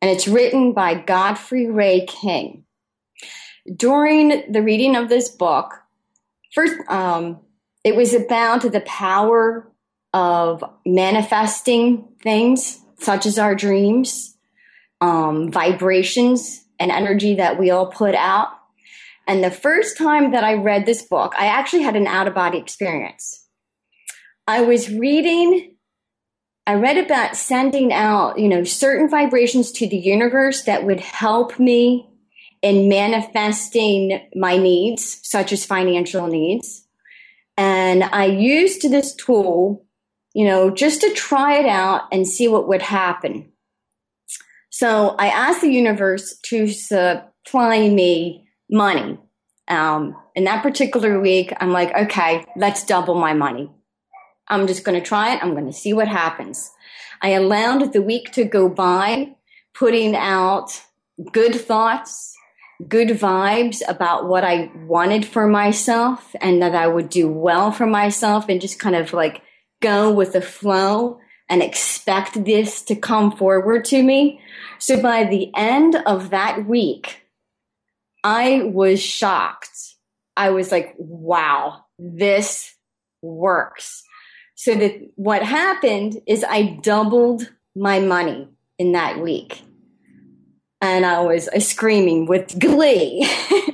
And 0.00 0.10
it's 0.10 0.28
written 0.28 0.72
by 0.72 0.94
Godfrey 0.94 1.68
Ray 1.68 2.06
King. 2.06 2.64
During 3.74 4.50
the 4.50 4.62
reading 4.62 4.96
of 4.96 5.08
this 5.08 5.28
book, 5.28 5.74
first, 6.54 6.74
um, 6.88 7.40
it 7.84 7.96
was 7.96 8.14
about 8.14 8.62
the 8.62 8.80
power 8.80 9.70
of 10.14 10.64
manifesting 10.86 12.08
things 12.22 12.80
such 13.00 13.26
as 13.26 13.38
our 13.38 13.54
dreams, 13.54 14.36
um, 15.00 15.50
vibrations, 15.50 16.64
and 16.78 16.90
energy 16.90 17.34
that 17.36 17.58
we 17.58 17.70
all 17.70 17.86
put 17.86 18.14
out. 18.14 18.48
And 19.28 19.44
the 19.44 19.50
first 19.50 19.98
time 19.98 20.32
that 20.32 20.42
I 20.42 20.54
read 20.54 20.86
this 20.86 21.02
book, 21.02 21.34
I 21.38 21.46
actually 21.46 21.82
had 21.82 21.96
an 21.96 22.06
out 22.06 22.26
of 22.26 22.34
body 22.34 22.56
experience. 22.56 23.46
I 24.46 24.62
was 24.62 24.90
reading, 24.90 25.76
I 26.66 26.74
read 26.74 26.96
about 26.96 27.36
sending 27.36 27.92
out, 27.92 28.38
you 28.38 28.48
know, 28.48 28.64
certain 28.64 29.10
vibrations 29.10 29.70
to 29.72 29.86
the 29.86 29.98
universe 29.98 30.62
that 30.62 30.86
would 30.86 31.00
help 31.00 31.58
me 31.58 32.08
in 32.62 32.88
manifesting 32.88 34.28
my 34.34 34.56
needs, 34.56 35.20
such 35.22 35.52
as 35.52 35.66
financial 35.66 36.26
needs. 36.26 36.86
And 37.58 38.04
I 38.04 38.24
used 38.24 38.90
this 38.90 39.14
tool, 39.14 39.84
you 40.32 40.46
know, 40.46 40.70
just 40.70 41.02
to 41.02 41.12
try 41.12 41.58
it 41.58 41.66
out 41.66 42.02
and 42.10 42.26
see 42.26 42.48
what 42.48 42.66
would 42.66 42.82
happen. 42.82 43.52
So 44.70 45.16
I 45.18 45.28
asked 45.28 45.60
the 45.60 45.72
universe 45.72 46.38
to 46.46 46.68
supply 46.68 47.88
me 47.90 48.47
money. 48.70 49.18
Um, 49.68 50.16
in 50.34 50.44
that 50.44 50.62
particular 50.62 51.20
week, 51.20 51.52
I'm 51.60 51.72
like, 51.72 51.94
okay, 51.94 52.46
let's 52.56 52.84
double 52.84 53.14
my 53.14 53.34
money. 53.34 53.70
I'm 54.48 54.66
just 54.66 54.84
going 54.84 54.98
to 54.98 55.06
try 55.06 55.34
it. 55.34 55.42
I'm 55.42 55.52
going 55.52 55.66
to 55.66 55.72
see 55.72 55.92
what 55.92 56.08
happens. 56.08 56.70
I 57.20 57.30
allowed 57.30 57.92
the 57.92 58.02
week 58.02 58.32
to 58.32 58.44
go 58.44 58.68
by, 58.68 59.34
putting 59.74 60.16
out 60.16 60.82
good 61.32 61.54
thoughts, 61.54 62.34
good 62.86 63.08
vibes 63.08 63.82
about 63.88 64.28
what 64.28 64.44
I 64.44 64.70
wanted 64.86 65.26
for 65.26 65.48
myself 65.48 66.34
and 66.40 66.62
that 66.62 66.74
I 66.74 66.86
would 66.86 67.08
do 67.10 67.28
well 67.28 67.72
for 67.72 67.86
myself 67.86 68.48
and 68.48 68.60
just 68.60 68.78
kind 68.78 68.94
of 68.94 69.12
like 69.12 69.42
go 69.80 70.12
with 70.12 70.32
the 70.32 70.40
flow 70.40 71.18
and 71.48 71.62
expect 71.62 72.44
this 72.44 72.82
to 72.82 72.94
come 72.94 73.32
forward 73.32 73.84
to 73.86 74.02
me. 74.02 74.40
So 74.78 75.00
by 75.00 75.24
the 75.24 75.50
end 75.56 75.96
of 76.06 76.30
that 76.30 76.66
week, 76.66 77.22
I 78.24 78.62
was 78.64 79.00
shocked. 79.00 79.94
I 80.36 80.50
was 80.50 80.70
like, 80.70 80.94
wow, 80.98 81.84
this 81.98 82.74
works. 83.22 84.02
So 84.54 84.74
that 84.74 85.00
what 85.16 85.42
happened 85.42 86.20
is 86.26 86.44
I 86.44 86.78
doubled 86.82 87.50
my 87.76 88.00
money 88.00 88.48
in 88.78 88.92
that 88.92 89.20
week. 89.20 89.62
And 90.80 91.04
I 91.04 91.20
was 91.20 91.48
uh, 91.48 91.58
screaming 91.58 92.26
with 92.26 92.58
glee. 92.58 93.28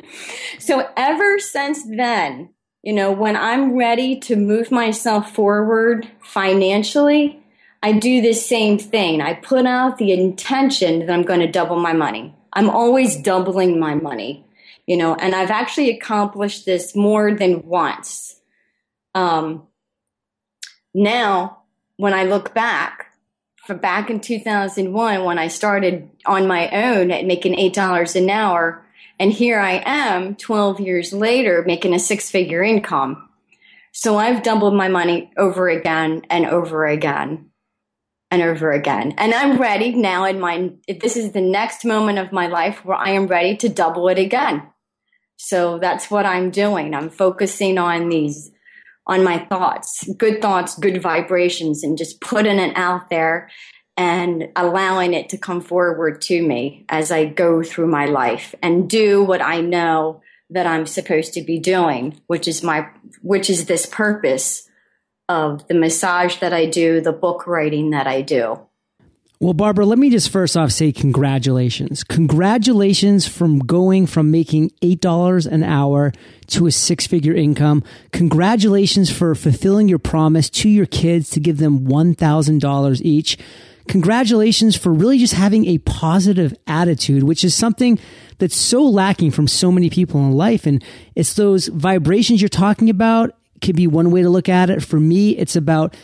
so 0.59 0.89
ever 0.97 1.39
since 1.39 1.85
then, 1.85 2.51
you 2.83 2.93
know, 2.93 3.13
when 3.13 3.37
I'm 3.37 3.77
ready 3.77 4.19
to 4.21 4.37
move 4.37 4.71
myself 4.71 5.35
forward 5.35 6.09
financially, 6.23 7.43
I 7.83 7.93
do 7.93 8.23
the 8.23 8.33
same 8.33 8.79
thing. 8.79 9.21
I 9.21 9.35
put 9.35 9.67
out 9.67 9.99
the 9.99 10.13
intention 10.13 11.01
that 11.01 11.11
I'm 11.11 11.23
going 11.23 11.41
to 11.41 11.51
double 11.51 11.77
my 11.77 11.93
money. 11.93 12.35
I'm 12.55 12.71
always 12.71 13.17
doubling 13.17 13.79
my 13.79 13.95
money, 13.95 14.47
you 14.87 14.97
know, 14.97 15.15
and 15.15 15.35
I've 15.35 15.51
actually 15.51 15.91
accomplished 15.91 16.65
this 16.65 16.95
more 16.95 17.35
than 17.35 17.67
once. 17.67 18.41
Um, 19.15 19.67
now, 20.95 21.65
when 21.97 22.15
I 22.15 22.25
look 22.25 22.55
back, 22.55 23.13
for 23.67 23.75
back 23.75 24.11
in 24.11 24.21
2001, 24.21 25.25
when 25.25 25.39
I 25.39 25.49
started 25.49 26.11
on 26.27 26.47
my 26.47 26.71
own 26.71 27.11
at 27.11 27.25
making 27.25 27.57
$8 27.57 28.17
an 28.17 28.31
hour, 28.31 28.87
and 29.19 29.33
here 29.33 29.59
I 29.59 29.83
am 29.85 30.37
12 30.37 30.81
years 30.81 31.13
later 31.13 31.65
making 31.67 31.95
a 31.95 31.99
six 31.99 32.31
figure 32.31 32.63
income. 32.63 33.29
So 33.93 34.17
I've 34.19 34.43
doubled 34.43 34.75
my 34.75 34.89
money 34.89 35.33
over 35.37 35.69
again 35.69 36.23
and 36.29 36.47
over 36.47 36.85
again 36.85 37.51
and 38.35 38.43
over 38.43 38.73
again. 38.73 39.15
And 39.17 39.33
I'm 39.33 39.59
ready 39.59 39.93
now 39.93 40.25
in 40.25 40.41
my, 40.41 40.71
this 41.01 41.17
is 41.17 41.33
the 41.33 41.41
next 41.41 41.85
moment 41.85 42.19
of 42.19 42.33
my 42.33 42.49
life 42.49 42.85
where 42.85 42.97
I 42.97 43.11
am 43.11 43.29
ready 43.29 43.57
to 43.59 43.69
double 43.69 44.09
it 44.09 44.19
again. 44.19 44.63
So 45.37 45.79
that's 45.79 46.11
what 46.11 46.27
I'm 46.27 46.51
doing. 46.51 46.95
I'm 46.95 47.11
focusing 47.11 47.79
on 47.79 48.09
these, 48.09 48.51
on 49.07 49.23
my 49.23 49.39
thoughts, 49.39 50.09
good 50.19 50.43
thoughts, 50.43 50.79
good 50.79 51.01
vibrations, 51.01 51.85
and 51.85 51.97
just 51.97 52.21
putting 52.21 52.59
it 52.59 52.77
out 52.77 53.09
there 53.09 53.51
and 53.97 54.49
allowing 54.57 55.15
it 55.15 55.29
to 55.29 55.39
come 55.39 55.61
forward 55.61 56.21
to 56.23 56.43
me 56.43 56.85
as 56.89 57.13
I 57.13 57.27
go 57.27 57.63
through 57.63 57.87
my 57.87 58.07
life 58.07 58.55
and 58.63 58.91
do 58.91 59.23
what 59.23 59.41
I 59.41 59.61
know 59.61 60.23
that 60.51 60.67
I'm 60.67 60.87
supposed 60.87 61.35
to 61.35 61.43
be 61.43 61.59
doing, 61.59 62.21
which 62.27 62.49
is 62.49 62.63
my, 62.63 62.89
which 63.23 63.49
is 63.49 63.67
this 63.67 63.87
purpose 63.87 64.69
of 65.29 65.67
the 65.69 65.75
massage 65.75 66.37
that 66.37 66.53
I 66.53 66.67
do, 66.67 67.01
the 67.01 67.13
book 67.13 67.47
writing 67.47 67.91
that 67.91 68.07
I 68.07 68.23
do. 68.23 68.61
Well, 69.41 69.53
Barbara, 69.53 69.85
let 69.85 69.99
me 69.99 70.11
just 70.11 70.31
first 70.31 70.57
off 70.57 70.71
say 70.71 70.93
congratulations. 70.93 72.05
Congratulations 72.05 73.27
from 73.27 73.59
going 73.59 74.07
from 74.07 74.31
making 74.31 74.71
$8 74.81 75.47
an 75.47 75.63
hour 75.63 76.13
to 76.47 76.67
a 76.67 76.71
six 76.71 77.07
figure 77.07 77.35
income. 77.35 77.83
Congratulations 78.13 79.11
for 79.11 79.35
fulfilling 79.35 79.89
your 79.89 79.99
promise 79.99 80.49
to 80.51 80.69
your 80.69 80.87
kids 80.87 81.31
to 81.31 81.41
give 81.41 81.59
them 81.59 81.81
$1,000 81.81 83.01
each. 83.03 83.37
Congratulations 83.89 84.77
for 84.77 84.93
really 84.93 85.19
just 85.19 85.35
having 85.35 85.67
a 85.67 85.79
positive 85.79 86.55
attitude, 86.67 87.25
which 87.25 87.45
is 87.45 87.55
something 87.55 87.99
that's 88.39 88.57
so 88.57 88.83
lacking 88.83 89.31
from 89.31 89.47
so 89.47 89.71
many 89.71 89.91
people 89.91 90.21
in 90.21 90.33
life. 90.33 90.65
And 90.65 90.83
it's 91.15 91.35
those 91.35 91.67
vibrations 91.69 92.41
you're 92.41 92.49
talking 92.49 92.89
about 92.89 93.37
could 93.65 93.77
be 93.77 93.87
one 93.87 94.11
way 94.11 94.23
to 94.23 94.29
look 94.31 94.49
at 94.49 94.71
it. 94.71 94.83
For 94.83 95.01
me, 95.01 95.31
it's 95.31 95.57
about 95.57 95.97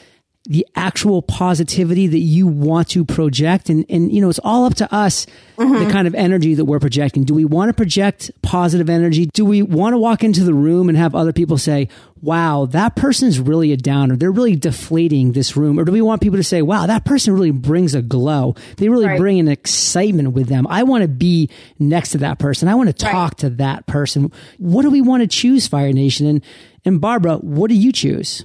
the 0.45 0.67
actual 0.75 1.21
positivity 1.21 2.07
that 2.07 2.19
you 2.19 2.47
want 2.47 2.89
to 2.89 3.05
project. 3.05 3.69
And 3.69 3.85
and 3.89 4.11
you 4.11 4.21
know 4.21 4.31
it's 4.31 4.41
all 4.43 4.65
up 4.65 4.75
to 4.77 4.93
us 4.95 5.27
the 5.57 5.65
mm-hmm. 5.65 5.91
kind 5.91 6.07
of 6.07 6.15
energy 6.15 6.55
that 6.55 6.65
we're 6.65 6.81
projecting. 6.81 7.25
Do 7.25 7.35
we 7.35 7.45
want 7.45 7.69
to 7.69 7.75
project 7.75 8.31
positive 8.43 8.89
energy? 8.89 9.27
Do 9.27 9.45
we 9.45 9.63
want 9.63 9.93
to 9.93 9.99
walk 9.99 10.25
into 10.25 10.45
the 10.45 10.55
room 10.55 10.89
and 10.89 10.97
have 10.97 11.15
other 11.15 11.33
people 11.33 11.59
say 11.59 11.89
wow 12.23 12.67
that 12.67 12.97
person's 12.97 13.39
really 13.39 13.73
a 13.73 13.77
downer. 13.77 14.17
They're 14.17 14.33
really 14.33 14.57
deflating 14.57 15.33
this 15.33 15.57
room. 15.57 15.79
Or 15.79 15.85
do 15.85 15.93
we 15.93 16.01
want 16.03 16.23
people 16.23 16.39
to 16.39 16.45
say 16.45 16.63
wow 16.63 16.87
that 16.87 17.05
person 17.05 17.35
really 17.35 17.51
brings 17.51 17.95
a 17.95 18.03
glow. 18.03 18.55
They 18.79 18.89
really 18.89 19.07
Right. 19.07 19.19
bring 19.19 19.41
an 19.41 19.49
excitement 19.49 20.33
with 20.33 20.49
them. 20.49 20.67
I 20.71 20.85
want 20.85 21.03
to 21.03 21.09
be 21.09 21.51
next 21.79 22.11
to 22.11 22.19
that 22.19 22.39
person. 22.39 22.69
I 22.69 22.75
want 22.75 22.89
to 22.89 22.95
talk 22.95 23.13
Right. 23.13 23.39
to 23.39 23.51
that 23.51 23.87
person. 23.87 24.33
What 24.59 24.83
do 24.83 24.91
we 24.91 25.03
want 25.03 25.23
to 25.23 25.27
choose 25.27 25.67
fire 25.67 25.93
nation? 25.93 26.27
And 26.27 26.43
and 26.85 26.99
barbara 26.99 27.37
what 27.37 27.69
do 27.69 27.75
you 27.75 27.93
choose 27.93 28.45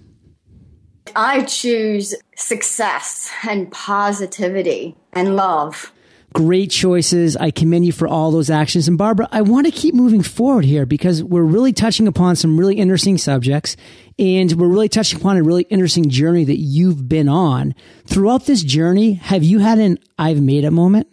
I 1.15 1.43
choose 1.43 2.15
success 2.35 3.31
and 3.47 3.71
positivity 3.71 4.95
and 5.13 5.35
love. 5.35 5.91
Great 6.33 6.69
choices. 6.69 7.37
I 7.37 7.49
commend 7.49 7.85
you 7.85 7.93
for 7.93 8.09
all 8.09 8.29
those 8.29 8.49
actions. 8.49 8.89
And 8.89 8.97
Barbara, 8.97 9.29
I 9.31 9.41
want 9.41 9.67
to 9.67 9.71
keep 9.71 9.95
moving 9.95 10.21
forward 10.21 10.65
here 10.65 10.85
because 10.85 11.23
we're 11.23 11.43
really 11.43 11.71
touching 11.71 12.07
upon 12.07 12.35
some 12.35 12.59
really 12.59 12.75
interesting 12.75 13.17
subjects 13.17 13.77
and 14.19 14.51
we're 14.53 14.67
really 14.67 14.89
touching 14.89 15.19
upon 15.19 15.37
a 15.37 15.43
really 15.43 15.63
interesting 15.69 16.09
journey 16.09 16.43
that 16.43 16.57
you've 16.57 17.07
been 17.07 17.29
on. 17.29 17.73
Throughout 18.05 18.47
this 18.47 18.63
journey, 18.63 19.13
have 19.13 19.43
you 19.43 19.59
had 19.59 19.79
an 19.79 19.97
I've 20.19 20.41
made 20.41 20.65
it 20.65 20.71
moment? 20.71 21.07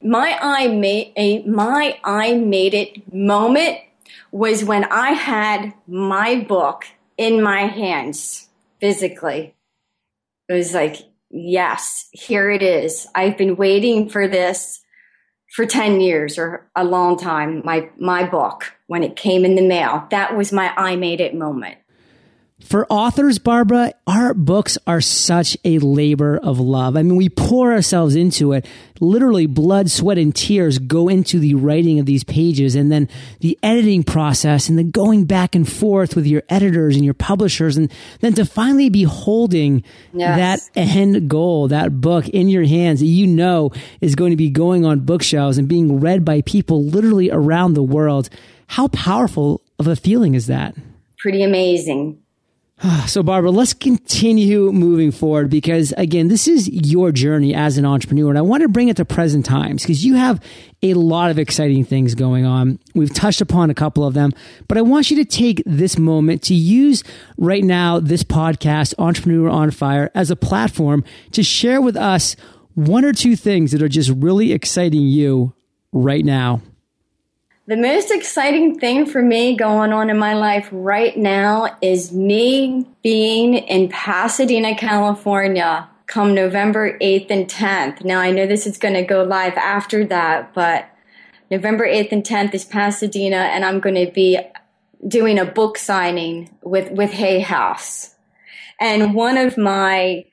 My 0.00 0.38
I 0.40 0.68
made 0.68 1.12
a 1.16 1.42
my 1.42 1.98
I 2.04 2.34
made 2.34 2.74
it 2.74 3.12
moment 3.12 3.78
was 4.30 4.62
when 4.62 4.84
I 4.84 5.12
had 5.12 5.74
my 5.88 6.36
book 6.36 6.84
in 7.18 7.42
my 7.42 7.62
hands 7.62 8.46
physically. 8.80 9.54
It 10.48 10.52
was 10.52 10.74
like, 10.74 10.96
yes, 11.30 12.08
here 12.12 12.50
it 12.50 12.62
is. 12.62 13.06
I've 13.14 13.36
been 13.36 13.56
waiting 13.56 14.08
for 14.08 14.28
this 14.28 14.80
for 15.54 15.66
10 15.66 16.00
years 16.00 16.38
or 16.38 16.68
a 16.76 16.84
long 16.84 17.18
time. 17.18 17.62
My, 17.64 17.88
my 17.98 18.28
book, 18.28 18.72
when 18.86 19.02
it 19.02 19.16
came 19.16 19.44
in 19.44 19.54
the 19.54 19.66
mail, 19.66 20.06
that 20.10 20.36
was 20.36 20.52
my 20.52 20.72
I 20.76 20.96
made 20.96 21.20
it 21.20 21.34
moment. 21.34 21.78
For 22.64 22.86
authors, 22.88 23.38
Barbara, 23.38 23.92
our 24.06 24.32
books 24.32 24.78
are 24.86 25.02
such 25.02 25.58
a 25.62 25.78
labor 25.78 26.38
of 26.38 26.58
love. 26.58 26.96
I 26.96 27.02
mean, 27.02 27.16
we 27.16 27.28
pour 27.28 27.70
ourselves 27.70 28.16
into 28.16 28.54
it. 28.54 28.64
Literally, 28.98 29.46
blood, 29.46 29.90
sweat, 29.90 30.16
and 30.16 30.34
tears 30.34 30.78
go 30.78 31.08
into 31.08 31.38
the 31.38 31.54
writing 31.54 31.98
of 31.98 32.06
these 32.06 32.24
pages, 32.24 32.74
and 32.74 32.90
then 32.90 33.10
the 33.40 33.58
editing 33.62 34.02
process, 34.02 34.70
and 34.70 34.78
the 34.78 34.84
going 34.84 35.26
back 35.26 35.54
and 35.54 35.70
forth 35.70 36.16
with 36.16 36.26
your 36.26 36.42
editors 36.48 36.96
and 36.96 37.04
your 37.04 37.12
publishers, 37.12 37.76
and 37.76 37.92
then 38.20 38.32
to 38.32 38.46
finally 38.46 38.88
be 38.88 39.02
holding 39.02 39.84
yes. 40.14 40.66
that 40.66 40.70
end 40.80 41.28
goal, 41.28 41.68
that 41.68 42.00
book 42.00 42.26
in 42.30 42.48
your 42.48 42.64
hands 42.64 43.00
that 43.00 43.06
you 43.06 43.26
know 43.26 43.70
is 44.00 44.14
going 44.14 44.30
to 44.30 44.36
be 44.36 44.48
going 44.48 44.86
on 44.86 45.00
bookshelves 45.00 45.58
and 45.58 45.68
being 45.68 46.00
read 46.00 46.24
by 46.24 46.40
people 46.40 46.82
literally 46.82 47.30
around 47.30 47.74
the 47.74 47.82
world. 47.82 48.30
How 48.66 48.88
powerful 48.88 49.60
of 49.78 49.86
a 49.86 49.94
feeling 49.94 50.34
is 50.34 50.46
that? 50.46 50.74
Pretty 51.18 51.42
amazing. 51.42 52.22
So, 53.06 53.22
Barbara, 53.22 53.50
let's 53.50 53.72
continue 53.72 54.72
moving 54.72 55.12
forward 55.12 55.48
because, 55.48 55.92
again, 55.96 56.28
this 56.28 56.48
is 56.48 56.68
your 56.68 57.12
journey 57.12 57.54
as 57.54 57.78
an 57.78 57.84
entrepreneur. 57.86 58.28
And 58.28 58.38
I 58.38 58.42
want 58.42 58.62
to 58.62 58.68
bring 58.68 58.88
it 58.88 58.96
to 58.96 59.04
present 59.04 59.46
times 59.46 59.82
because 59.82 60.04
you 60.04 60.14
have 60.14 60.42
a 60.82 60.94
lot 60.94 61.30
of 61.30 61.38
exciting 61.38 61.84
things 61.84 62.14
going 62.14 62.44
on. 62.44 62.78
We've 62.94 63.12
touched 63.14 63.40
upon 63.40 63.70
a 63.70 63.74
couple 63.74 64.04
of 64.04 64.14
them, 64.14 64.32
but 64.68 64.76
I 64.76 64.82
want 64.82 65.10
you 65.10 65.16
to 65.18 65.24
take 65.24 65.62
this 65.64 65.98
moment 65.98 66.42
to 66.44 66.54
use 66.54 67.04
right 67.38 67.62
now 67.62 68.00
this 68.00 68.24
podcast, 68.24 68.94
Entrepreneur 68.98 69.48
on 69.48 69.70
Fire, 69.70 70.10
as 70.14 70.30
a 70.30 70.36
platform 70.36 71.04
to 71.32 71.42
share 71.42 71.80
with 71.80 71.96
us 71.96 72.36
one 72.74 73.04
or 73.04 73.12
two 73.12 73.36
things 73.36 73.72
that 73.72 73.82
are 73.82 73.88
just 73.88 74.10
really 74.10 74.52
exciting 74.52 75.02
you 75.02 75.54
right 75.92 76.24
now. 76.24 76.60
The 77.68 77.76
most 77.76 78.12
exciting 78.12 78.78
thing 78.78 79.06
for 79.06 79.20
me 79.20 79.56
going 79.56 79.92
on 79.92 80.08
in 80.08 80.16
my 80.16 80.34
life 80.34 80.68
right 80.70 81.16
now 81.16 81.76
is 81.82 82.12
me 82.12 82.86
being 83.02 83.54
in 83.54 83.88
Pasadena, 83.88 84.76
California 84.76 85.88
come 86.06 86.32
November 86.32 86.96
8th 87.00 87.30
and 87.30 87.48
10th. 87.48 88.04
Now, 88.04 88.20
I 88.20 88.30
know 88.30 88.46
this 88.46 88.68
is 88.68 88.78
going 88.78 88.94
to 88.94 89.02
go 89.02 89.24
live 89.24 89.54
after 89.54 90.04
that, 90.04 90.54
but 90.54 90.88
November 91.50 91.84
8th 91.84 92.12
and 92.12 92.22
10th 92.22 92.54
is 92.54 92.64
Pasadena, 92.64 93.36
and 93.36 93.64
I'm 93.64 93.80
going 93.80 93.96
to 93.96 94.12
be 94.12 94.38
doing 95.08 95.36
a 95.36 95.44
book 95.44 95.76
signing 95.76 96.56
with, 96.62 96.92
with 96.92 97.10
Hay 97.10 97.40
House. 97.40 98.14
And 98.80 99.12
one 99.12 99.36
of 99.36 99.58
my, 99.58 100.26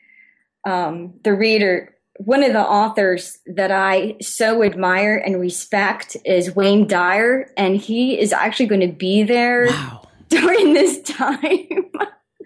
um, 0.66 1.16
the 1.24 1.34
reader, 1.34 1.93
one 2.18 2.44
of 2.44 2.54
the 2.54 2.62
authors 2.62 3.40
that 3.48 3.72
I 3.72 4.16
so 4.22 4.64
admire 4.64 5.18
and 5.18 5.40
respect 5.40 6.16
is 6.26 6.56
Wayne 6.56 6.88
Dyer, 6.88 7.52
and 7.58 7.76
he 7.76 8.20
is 8.20 8.32
actually 8.32 8.68
going 8.68 8.82
to 8.82 8.96
be 8.96 9.24
there 9.24 9.68
wow. 9.68 10.08
during 10.30 10.74
this 10.74 11.02
time. 11.02 11.92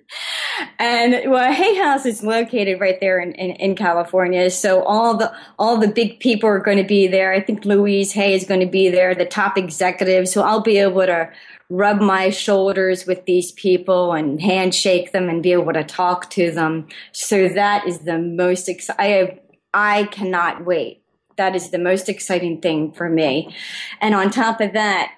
and 0.79 1.29
well, 1.29 1.51
Hay 1.51 1.75
House 1.75 2.05
is 2.05 2.23
located 2.23 2.79
right 2.79 2.99
there 3.01 3.19
in, 3.19 3.33
in, 3.33 3.51
in, 3.57 3.75
California, 3.75 4.49
so 4.49 4.83
all 4.83 5.17
the 5.17 5.33
all 5.59 5.77
the 5.77 5.89
big 5.89 6.19
people 6.21 6.49
are 6.49 6.59
going 6.59 6.77
to 6.77 6.87
be 6.87 7.07
there. 7.07 7.33
I 7.33 7.41
think 7.41 7.65
Louise 7.65 8.13
Hay 8.13 8.33
is 8.33 8.45
going 8.45 8.61
to 8.61 8.67
be 8.67 8.89
there, 8.89 9.13
the 9.13 9.25
top 9.25 9.57
executives. 9.57 10.31
So 10.31 10.43
I'll 10.43 10.61
be 10.61 10.77
able 10.77 11.05
to 11.05 11.29
rub 11.69 11.99
my 11.99 12.29
shoulders 12.29 13.05
with 13.05 13.25
these 13.25 13.51
people 13.51 14.13
and 14.13 14.41
handshake 14.41 15.11
them 15.11 15.27
and 15.27 15.43
be 15.43 15.51
able 15.51 15.73
to 15.73 15.83
talk 15.83 16.29
to 16.29 16.51
them. 16.51 16.87
So 17.11 17.49
that 17.49 17.85
is 17.85 17.99
the 17.99 18.17
most 18.17 18.69
exciting. 18.69 19.39
I 19.77 20.05
cannot 20.05 20.65
wait. 20.65 21.03
That 21.37 21.55
is 21.55 21.69
the 21.69 21.77
most 21.77 22.09
exciting 22.09 22.61
thing 22.61 22.93
for 22.93 23.07
me. 23.07 23.55
And 24.01 24.15
on 24.15 24.31
top 24.31 24.59
of 24.59 24.73
that, 24.73 25.11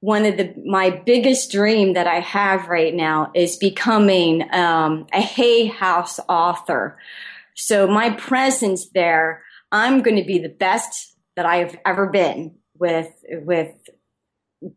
one 0.00 0.24
of 0.24 0.38
the 0.38 0.54
my 0.64 0.88
biggest 0.88 1.52
dream 1.52 1.92
that 1.92 2.06
I 2.06 2.20
have 2.20 2.68
right 2.68 2.94
now 2.94 3.30
is 3.34 3.56
becoming 3.56 4.42
um, 4.54 5.06
a 5.12 5.20
Hay 5.20 5.66
House 5.66 6.18
author. 6.30 6.98
So 7.54 7.86
my 7.86 8.10
presence 8.10 8.88
there, 8.88 9.42
I'm 9.70 10.02
going 10.02 10.16
to 10.16 10.24
be 10.24 10.38
the 10.38 10.48
best 10.48 11.14
that 11.34 11.44
I 11.44 11.56
have 11.56 11.76
ever 11.84 12.06
been 12.06 12.54
with 12.78 13.12
with 13.28 13.74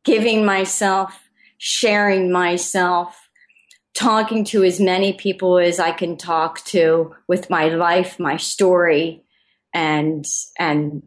giving 0.03 0.43
myself, 0.43 1.29
sharing 1.57 2.29
myself, 2.29 3.29
talking 3.93 4.43
to 4.45 4.65
as 4.65 4.81
many 4.81 5.13
people 5.13 5.59
as 5.59 5.79
I 5.79 5.91
can 5.91 6.17
talk 6.17 6.61
to 6.65 7.15
with 7.27 7.49
my 7.49 7.69
life, 7.69 8.19
my 8.19 8.35
story, 8.35 9.23
and 9.73 10.25
and 10.57 11.03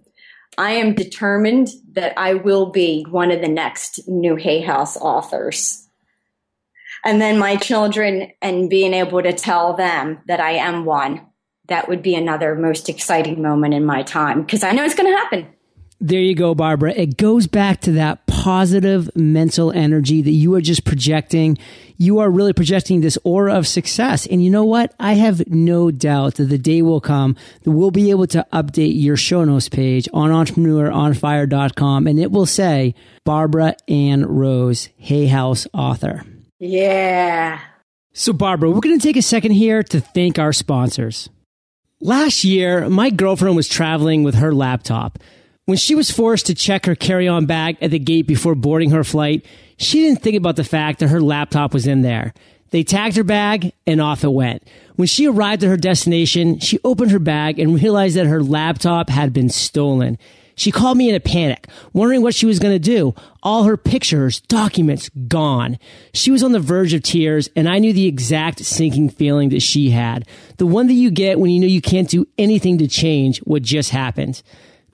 I 0.58 0.72
am 0.72 0.94
determined 0.94 1.68
that 1.92 2.18
I 2.18 2.34
will 2.34 2.70
be 2.70 3.06
one 3.08 3.30
of 3.30 3.40
the 3.40 3.48
next 3.48 4.06
new 4.06 4.36
Hay 4.36 4.60
House 4.60 4.96
authors. 4.96 5.88
And 7.04 7.20
then 7.20 7.38
my 7.38 7.56
children 7.56 8.30
and 8.40 8.70
being 8.70 8.94
able 8.94 9.22
to 9.22 9.32
tell 9.32 9.74
them 9.74 10.20
that 10.26 10.40
I 10.40 10.52
am 10.52 10.84
one, 10.84 11.26
that 11.68 11.88
would 11.88 12.02
be 12.02 12.14
another 12.14 12.54
most 12.54 12.88
exciting 12.88 13.42
moment 13.42 13.74
in 13.74 13.84
my 13.84 14.02
time 14.02 14.42
because 14.42 14.62
I 14.62 14.72
know 14.72 14.84
it's 14.84 14.94
going 14.94 15.10
to 15.10 15.16
happen. 15.16 15.48
There 16.00 16.20
you 16.20 16.34
go, 16.34 16.54
Barbara. 16.54 16.92
It 16.92 17.16
goes 17.16 17.46
back 17.46 17.80
to 17.82 17.92
that 17.92 18.26
positive 18.26 19.08
mental 19.16 19.70
energy 19.70 20.20
that 20.20 20.32
you 20.32 20.52
are 20.54 20.60
just 20.60 20.84
projecting. 20.84 21.56
You 22.02 22.18
are 22.18 22.28
really 22.28 22.52
projecting 22.52 23.00
this 23.00 23.16
aura 23.22 23.54
of 23.54 23.68
success. 23.68 24.26
And 24.26 24.42
you 24.42 24.50
know 24.50 24.64
what? 24.64 24.92
I 24.98 25.12
have 25.12 25.46
no 25.46 25.92
doubt 25.92 26.34
that 26.34 26.46
the 26.46 26.58
day 26.58 26.82
will 26.82 27.00
come 27.00 27.36
that 27.62 27.70
we'll 27.70 27.92
be 27.92 28.10
able 28.10 28.26
to 28.26 28.44
update 28.52 29.00
your 29.00 29.16
show 29.16 29.44
notes 29.44 29.68
page 29.68 30.08
on 30.12 30.30
entrepreneuronfire.com 30.30 32.08
and 32.08 32.18
it 32.18 32.32
will 32.32 32.44
say 32.44 32.96
Barbara 33.24 33.76
Anne 33.86 34.26
Rose, 34.26 34.88
Hay 34.96 35.26
House 35.26 35.68
author. 35.72 36.24
Yeah. 36.58 37.60
So, 38.12 38.32
Barbara, 38.32 38.72
we're 38.72 38.80
going 38.80 38.98
to 38.98 39.06
take 39.06 39.16
a 39.16 39.22
second 39.22 39.52
here 39.52 39.84
to 39.84 40.00
thank 40.00 40.40
our 40.40 40.52
sponsors. 40.52 41.28
Last 42.00 42.42
year, 42.42 42.88
my 42.88 43.10
girlfriend 43.10 43.54
was 43.54 43.68
traveling 43.68 44.24
with 44.24 44.34
her 44.34 44.52
laptop. 44.52 45.20
When 45.66 45.78
she 45.78 45.94
was 45.94 46.10
forced 46.10 46.46
to 46.46 46.54
check 46.56 46.86
her 46.86 46.96
carry 46.96 47.28
on 47.28 47.46
bag 47.46 47.76
at 47.80 47.92
the 47.92 48.00
gate 48.00 48.26
before 48.26 48.56
boarding 48.56 48.90
her 48.90 49.04
flight, 49.04 49.46
she 49.82 50.00
didn't 50.00 50.22
think 50.22 50.36
about 50.36 50.56
the 50.56 50.64
fact 50.64 51.00
that 51.00 51.08
her 51.08 51.20
laptop 51.20 51.74
was 51.74 51.86
in 51.86 52.02
there. 52.02 52.32
They 52.70 52.82
tagged 52.82 53.16
her 53.16 53.24
bag 53.24 53.72
and 53.86 54.00
off 54.00 54.24
it 54.24 54.32
went. 54.32 54.66
When 54.96 55.06
she 55.06 55.28
arrived 55.28 55.62
at 55.62 55.68
her 55.68 55.76
destination, 55.76 56.58
she 56.58 56.78
opened 56.84 57.10
her 57.10 57.18
bag 57.18 57.58
and 57.58 57.74
realized 57.74 58.16
that 58.16 58.26
her 58.26 58.42
laptop 58.42 59.10
had 59.10 59.32
been 59.32 59.50
stolen. 59.50 60.18
She 60.54 60.70
called 60.70 60.98
me 60.98 61.08
in 61.08 61.14
a 61.14 61.20
panic, 61.20 61.66
wondering 61.92 62.22
what 62.22 62.34
she 62.34 62.46
was 62.46 62.58
going 62.58 62.74
to 62.74 62.78
do. 62.78 63.14
All 63.42 63.64
her 63.64 63.76
pictures, 63.76 64.40
documents, 64.40 65.08
gone. 65.28 65.78
She 66.12 66.30
was 66.30 66.42
on 66.42 66.52
the 66.52 66.60
verge 66.60 66.94
of 66.94 67.02
tears, 67.02 67.48
and 67.56 67.68
I 67.68 67.78
knew 67.78 67.92
the 67.92 68.06
exact 68.06 68.64
sinking 68.64 69.10
feeling 69.10 69.48
that 69.50 69.60
she 69.60 69.90
had. 69.90 70.26
The 70.58 70.66
one 70.66 70.86
that 70.88 70.94
you 70.94 71.10
get 71.10 71.38
when 71.38 71.50
you 71.50 71.60
know 71.60 71.66
you 71.66 71.80
can't 71.80 72.08
do 72.08 72.26
anything 72.38 72.78
to 72.78 72.88
change 72.88 73.38
what 73.40 73.62
just 73.62 73.90
happened. 73.90 74.42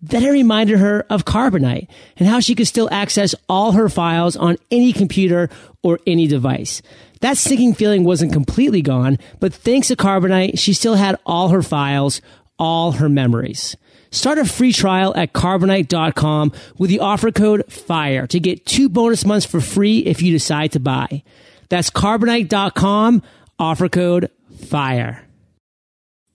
Then 0.00 0.24
it 0.24 0.30
reminded 0.30 0.78
her 0.78 1.04
of 1.10 1.24
Carbonite 1.24 1.88
and 2.16 2.28
how 2.28 2.40
she 2.40 2.54
could 2.54 2.68
still 2.68 2.88
access 2.92 3.34
all 3.48 3.72
her 3.72 3.88
files 3.88 4.36
on 4.36 4.56
any 4.70 4.92
computer 4.92 5.50
or 5.82 5.98
any 6.06 6.26
device. 6.26 6.82
That 7.20 7.36
sinking 7.36 7.74
feeling 7.74 8.04
wasn't 8.04 8.32
completely 8.32 8.80
gone, 8.80 9.18
but 9.40 9.52
thanks 9.52 9.88
to 9.88 9.96
Carbonite, 9.96 10.58
she 10.58 10.72
still 10.72 10.94
had 10.94 11.16
all 11.26 11.48
her 11.48 11.62
files, 11.62 12.20
all 12.58 12.92
her 12.92 13.08
memories. 13.08 13.76
Start 14.10 14.38
a 14.38 14.44
free 14.44 14.72
trial 14.72 15.14
at 15.16 15.32
carbonite.com 15.32 16.52
with 16.78 16.90
the 16.90 17.00
offer 17.00 17.30
code 17.30 17.70
FIRE 17.70 18.26
to 18.28 18.40
get 18.40 18.64
two 18.64 18.88
bonus 18.88 19.24
months 19.26 19.44
for 19.44 19.60
free 19.60 19.98
if 19.98 20.22
you 20.22 20.32
decide 20.32 20.72
to 20.72 20.80
buy. 20.80 21.22
That's 21.68 21.90
carbonite.com, 21.90 23.22
offer 23.58 23.88
code 23.88 24.30
FIRE. 24.66 25.27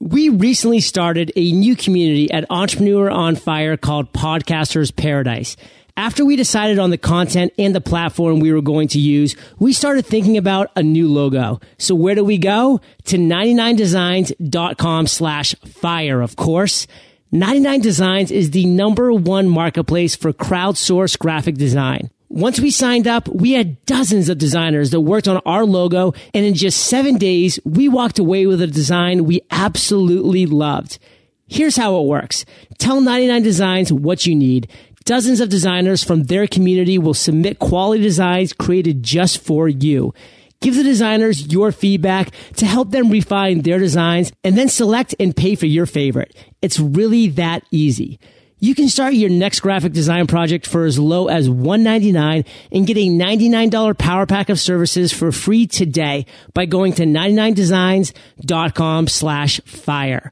We 0.06 0.28
recently 0.28 0.82
started 0.82 1.32
a 1.38 1.54
new 1.54 1.78
community 1.78 2.30
at 2.30 2.46
Entrepreneur 2.50 3.10
on 3.10 3.38
Fire 3.38 3.78
called 3.78 4.12
Podcasters 4.12 4.94
Paradise. 4.94 5.56
After 5.96 6.26
we 6.26 6.36
decided 6.36 6.78
on 6.78 6.90
the 6.90 6.98
content 6.98 7.54
and 7.58 7.74
the 7.74 7.80
platform 7.80 8.42
we 8.42 8.52
were 8.52 8.62
going 8.62 8.90
to 8.90 9.00
use, 9.00 9.38
we 9.60 9.72
started 9.72 10.06
thinking 10.06 10.36
about 10.36 10.72
a 10.76 10.84
new 10.84 11.08
logo. 11.08 11.62
So 11.78 11.96
where 11.96 12.16
do 12.16 12.26
we 12.26 12.38
go? 12.38 12.82
To 13.06 13.18
99designs.com 13.18 15.08
slash 15.08 15.56
fire, 15.68 16.20
of 16.20 16.36
course. 16.36 16.86
99 17.32 17.80
Designs 17.80 18.30
is 18.30 18.52
the 18.52 18.66
number 18.66 19.14
one 19.14 19.48
marketplace 19.48 20.18
for 20.18 20.34
crowdsourced 20.34 21.18
graphic 21.18 21.56
design. 21.56 22.12
Once 22.34 22.60
we 22.60 22.72
signed 22.72 23.08
up, 23.08 23.28
we 23.28 23.52
had 23.52 23.86
dozens 23.86 24.28
of 24.28 24.40
designers 24.40 24.90
that 24.90 25.02
worked 25.02 25.28
on 25.28 25.40
our 25.46 25.64
logo, 25.66 26.14
and 26.34 26.44
in 26.44 26.56
just 26.56 26.88
seven 26.88 27.16
days, 27.16 27.60
we 27.64 27.88
walked 27.88 28.18
away 28.18 28.48
with 28.48 28.60
a 28.60 28.66
design 28.66 29.26
we 29.26 29.40
absolutely 29.52 30.48
loved. 30.48 30.98
Here's 31.46 31.78
how 31.78 31.96
it 32.00 32.08
works. 32.08 32.44
Tell 32.80 33.02
99 33.02 33.44
Designs 33.44 33.94
what 33.94 34.26
you 34.26 34.34
need. 34.34 34.68
Dozens 35.06 35.42
of 35.42 35.50
designers 35.50 36.04
from 36.04 36.24
their 36.24 36.48
community 36.48 36.98
will 36.98 37.14
submit 37.14 37.60
quality 37.60 38.02
designs 38.02 38.52
created 38.52 39.04
just 39.04 39.38
for 39.38 39.68
you. 39.68 40.12
Give 40.60 40.76
the 40.76 40.82
designers 40.82 41.54
your 41.54 41.72
feedback 41.72 42.32
to 42.56 42.66
help 42.66 42.90
them 42.90 43.12
refine 43.12 43.62
their 43.62 43.78
designs 43.78 44.32
and 44.44 44.58
then 44.58 44.70
select 44.70 45.14
and 45.20 45.36
pay 45.36 45.54
for 45.54 45.68
your 45.68 45.86
favorite. 45.86 46.36
It's 46.64 46.80
really 46.80 47.28
that 47.28 47.64
easy. 47.70 48.20
You 48.64 48.74
can 48.76 48.88
start 48.88 49.14
your 49.14 49.30
next 49.30 49.60
graphic 49.60 49.92
design 49.92 50.26
project 50.26 50.66
for 50.66 50.86
as 50.86 50.98
low 50.98 51.28
as 51.28 51.50
199 51.50 52.46
and 52.72 52.88
get 52.88 52.96
a 52.96 53.10
$99 53.10 53.98
power 53.98 54.26
pack 54.26 54.48
of 54.48 54.58
services 54.58 55.12
for 55.12 55.34
free 55.34 55.68
today 55.68 56.26
by 56.54 56.66
going 56.66 56.94
to 56.94 57.04
99designs.com 57.04 59.08
slash 59.10 59.60
fire. 59.66 60.32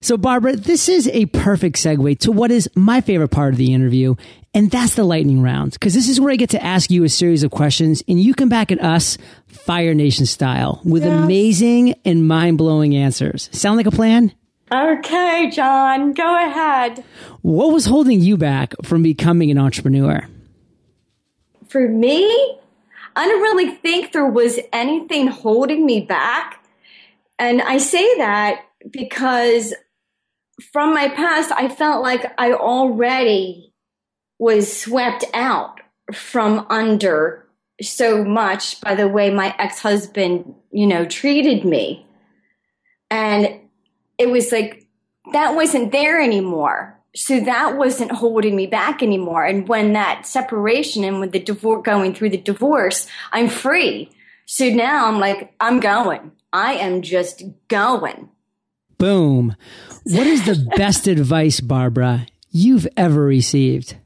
So 0.00 0.16
Barbara, 0.16 0.54
this 0.54 0.88
is 0.88 1.08
a 1.08 1.26
perfect 1.26 1.78
segue 1.78 2.20
to 2.20 2.30
what 2.30 2.52
is 2.52 2.70
my 2.76 3.00
favorite 3.00 3.32
part 3.32 3.52
of 3.52 3.58
the 3.58 3.74
interview, 3.74 4.14
and 4.54 4.70
that's 4.70 4.94
the 4.94 5.02
lightning 5.02 5.42
round. 5.42 5.72
Because 5.72 5.92
this 5.92 6.08
is 6.08 6.20
where 6.20 6.32
I 6.32 6.36
get 6.36 6.50
to 6.50 6.62
ask 6.62 6.88
you 6.88 7.02
a 7.02 7.08
series 7.08 7.42
of 7.42 7.50
questions, 7.50 8.00
and 8.06 8.22
you 8.22 8.32
come 8.32 8.48
back 8.48 8.70
at 8.70 8.80
us 8.80 9.18
Fire 9.48 9.92
Nation 9.92 10.26
style 10.26 10.80
with 10.84 11.04
yes. 11.04 11.24
amazing 11.24 11.94
and 12.04 12.28
mind 12.28 12.58
blowing 12.58 12.94
answers. 12.94 13.48
Sound 13.50 13.76
like 13.76 13.86
a 13.86 13.90
plan? 13.90 14.32
Okay, 14.72 15.48
John, 15.50 16.12
go 16.12 16.36
ahead. 16.36 17.04
What 17.42 17.72
was 17.72 17.86
holding 17.86 18.20
you 18.20 18.36
back 18.36 18.74
from 18.82 19.02
becoming 19.02 19.50
an 19.50 19.58
entrepreneur? 19.58 20.26
For 21.68 21.88
me, 21.88 22.24
I 23.14 23.28
don't 23.28 23.42
really 23.42 23.70
think 23.76 24.12
there 24.12 24.26
was 24.26 24.58
anything 24.72 25.28
holding 25.28 25.86
me 25.86 26.00
back. 26.00 26.64
And 27.38 27.62
I 27.62 27.78
say 27.78 28.16
that 28.18 28.64
because 28.90 29.72
from 30.72 30.94
my 30.94 31.08
past, 31.10 31.52
I 31.52 31.68
felt 31.68 32.02
like 32.02 32.32
I 32.38 32.52
already 32.52 33.72
was 34.38 34.74
swept 34.76 35.24
out 35.32 35.80
from 36.12 36.66
under 36.70 37.46
so 37.80 38.24
much 38.24 38.80
by 38.80 38.94
the 38.94 39.06
way 39.06 39.30
my 39.30 39.54
ex 39.58 39.80
husband, 39.80 40.54
you 40.72 40.86
know, 40.86 41.04
treated 41.04 41.64
me. 41.64 42.06
And 43.10 43.60
it 44.18 44.30
was 44.30 44.52
like 44.52 44.86
that 45.32 45.54
wasn't 45.54 45.92
there 45.92 46.20
anymore. 46.20 46.98
So 47.14 47.40
that 47.40 47.76
wasn't 47.76 48.12
holding 48.12 48.54
me 48.54 48.66
back 48.66 49.02
anymore. 49.02 49.44
And 49.44 49.66
when 49.66 49.94
that 49.94 50.26
separation 50.26 51.02
and 51.02 51.18
with 51.18 51.32
the 51.32 51.40
divorce, 51.40 51.82
going 51.84 52.14
through 52.14 52.30
the 52.30 52.36
divorce, 52.36 53.06
I'm 53.32 53.48
free. 53.48 54.10
So 54.44 54.68
now 54.68 55.06
I'm 55.06 55.18
like, 55.18 55.54
I'm 55.58 55.80
going. 55.80 56.32
I 56.52 56.74
am 56.74 57.02
just 57.02 57.42
going. 57.68 58.28
Boom. 58.98 59.56
What 60.04 60.26
is 60.26 60.44
the 60.44 60.70
best 60.76 61.06
advice, 61.08 61.60
Barbara, 61.60 62.26
you've 62.50 62.86
ever 62.96 63.24
received? 63.24 63.96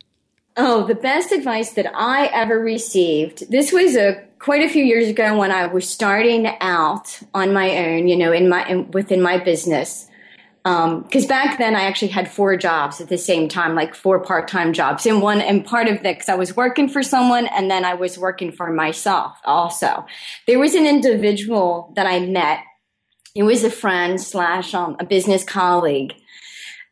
Oh, 0.57 0.87
the 0.87 0.95
best 0.95 1.33
advice 1.33 1.73
that 1.73 1.91
I 1.95 2.27
ever 2.27 2.59
received. 2.59 3.51
This 3.51 3.73
was 3.73 3.97
a 3.97 4.25
quite 4.41 4.63
a 4.63 4.69
few 4.69 4.85
years 4.85 5.09
ago 5.09 5.39
when 5.39 5.53
I 5.53 5.67
was 5.67 5.89
starting 5.89 6.49
out 6.61 7.21
on 7.33 7.53
my 7.53 7.77
own, 7.87 8.09
you 8.09 8.17
know, 8.17 8.33
in 8.33 8.49
my 8.49 8.67
in, 8.69 8.91
within 8.91 9.23
my 9.23 9.39
business 9.39 10.09
because 10.63 11.23
um, 11.23 11.29
back 11.29 11.57
then 11.57 11.75
I 11.75 11.85
actually 11.85 12.09
had 12.09 12.31
four 12.31 12.55
jobs 12.57 13.01
at 13.01 13.09
the 13.09 13.17
same 13.17 13.49
time, 13.49 13.75
like 13.75 13.95
four 13.95 14.21
part-time 14.21 14.75
jobs. 14.75 15.07
And 15.07 15.23
one, 15.23 15.41
and 15.41 15.65
part 15.65 15.89
of 15.89 16.03
that, 16.03 16.13
because 16.13 16.29
I 16.29 16.35
was 16.35 16.55
working 16.55 16.87
for 16.87 17.03
someone 17.03 17.47
and 17.47 17.71
then 17.71 17.87
I 17.87 17.95
was 17.95 18.19
working 18.19 18.53
for 18.53 18.71
myself 18.71 19.39
also. 19.47 20.05
There 20.47 20.59
was 20.59 20.75
an 20.75 20.87
individual 20.87 21.93
that 21.97 22.07
I 22.07 22.21
met. 22.21 22.61
He 23.33 23.43
was 23.43 23.65
a 23.65 23.71
friend 23.71 24.21
slash 24.21 24.75
um, 24.75 24.97
a 25.01 25.05
business 25.05 25.45
colleague. 25.45 26.13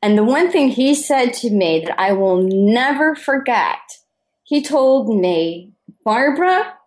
And 0.00 0.16
the 0.16 0.24
one 0.24 0.50
thing 0.50 0.70
he 0.70 0.94
said 0.94 1.34
to 1.34 1.50
me 1.50 1.84
that 1.84 2.00
I 2.00 2.12
will 2.12 2.42
never 2.42 3.14
forget, 3.14 3.78
he 4.44 4.62
told 4.62 5.14
me, 5.14 5.72
Barbara, 6.04 6.77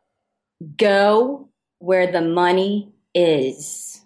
go 0.78 1.50
where 1.80 2.12
the 2.12 2.21
money 2.21 2.91
is. 3.13 4.02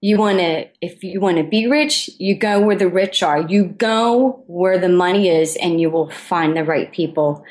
You 0.00 0.18
want 0.18 0.38
to 0.38 0.66
if 0.80 1.04
you 1.04 1.20
want 1.20 1.36
to 1.36 1.44
be 1.44 1.68
rich 1.68 2.10
you 2.18 2.36
go 2.36 2.60
where 2.60 2.76
the 2.76 2.88
rich 2.88 3.22
are. 3.22 3.40
You 3.40 3.66
go 3.66 4.42
where 4.48 4.78
the 4.78 4.88
money 4.88 5.28
is 5.28 5.56
and 5.56 5.80
you 5.80 5.90
will 5.90 6.10
find 6.10 6.56
the 6.56 6.64
right 6.64 6.92
people. 6.92 7.44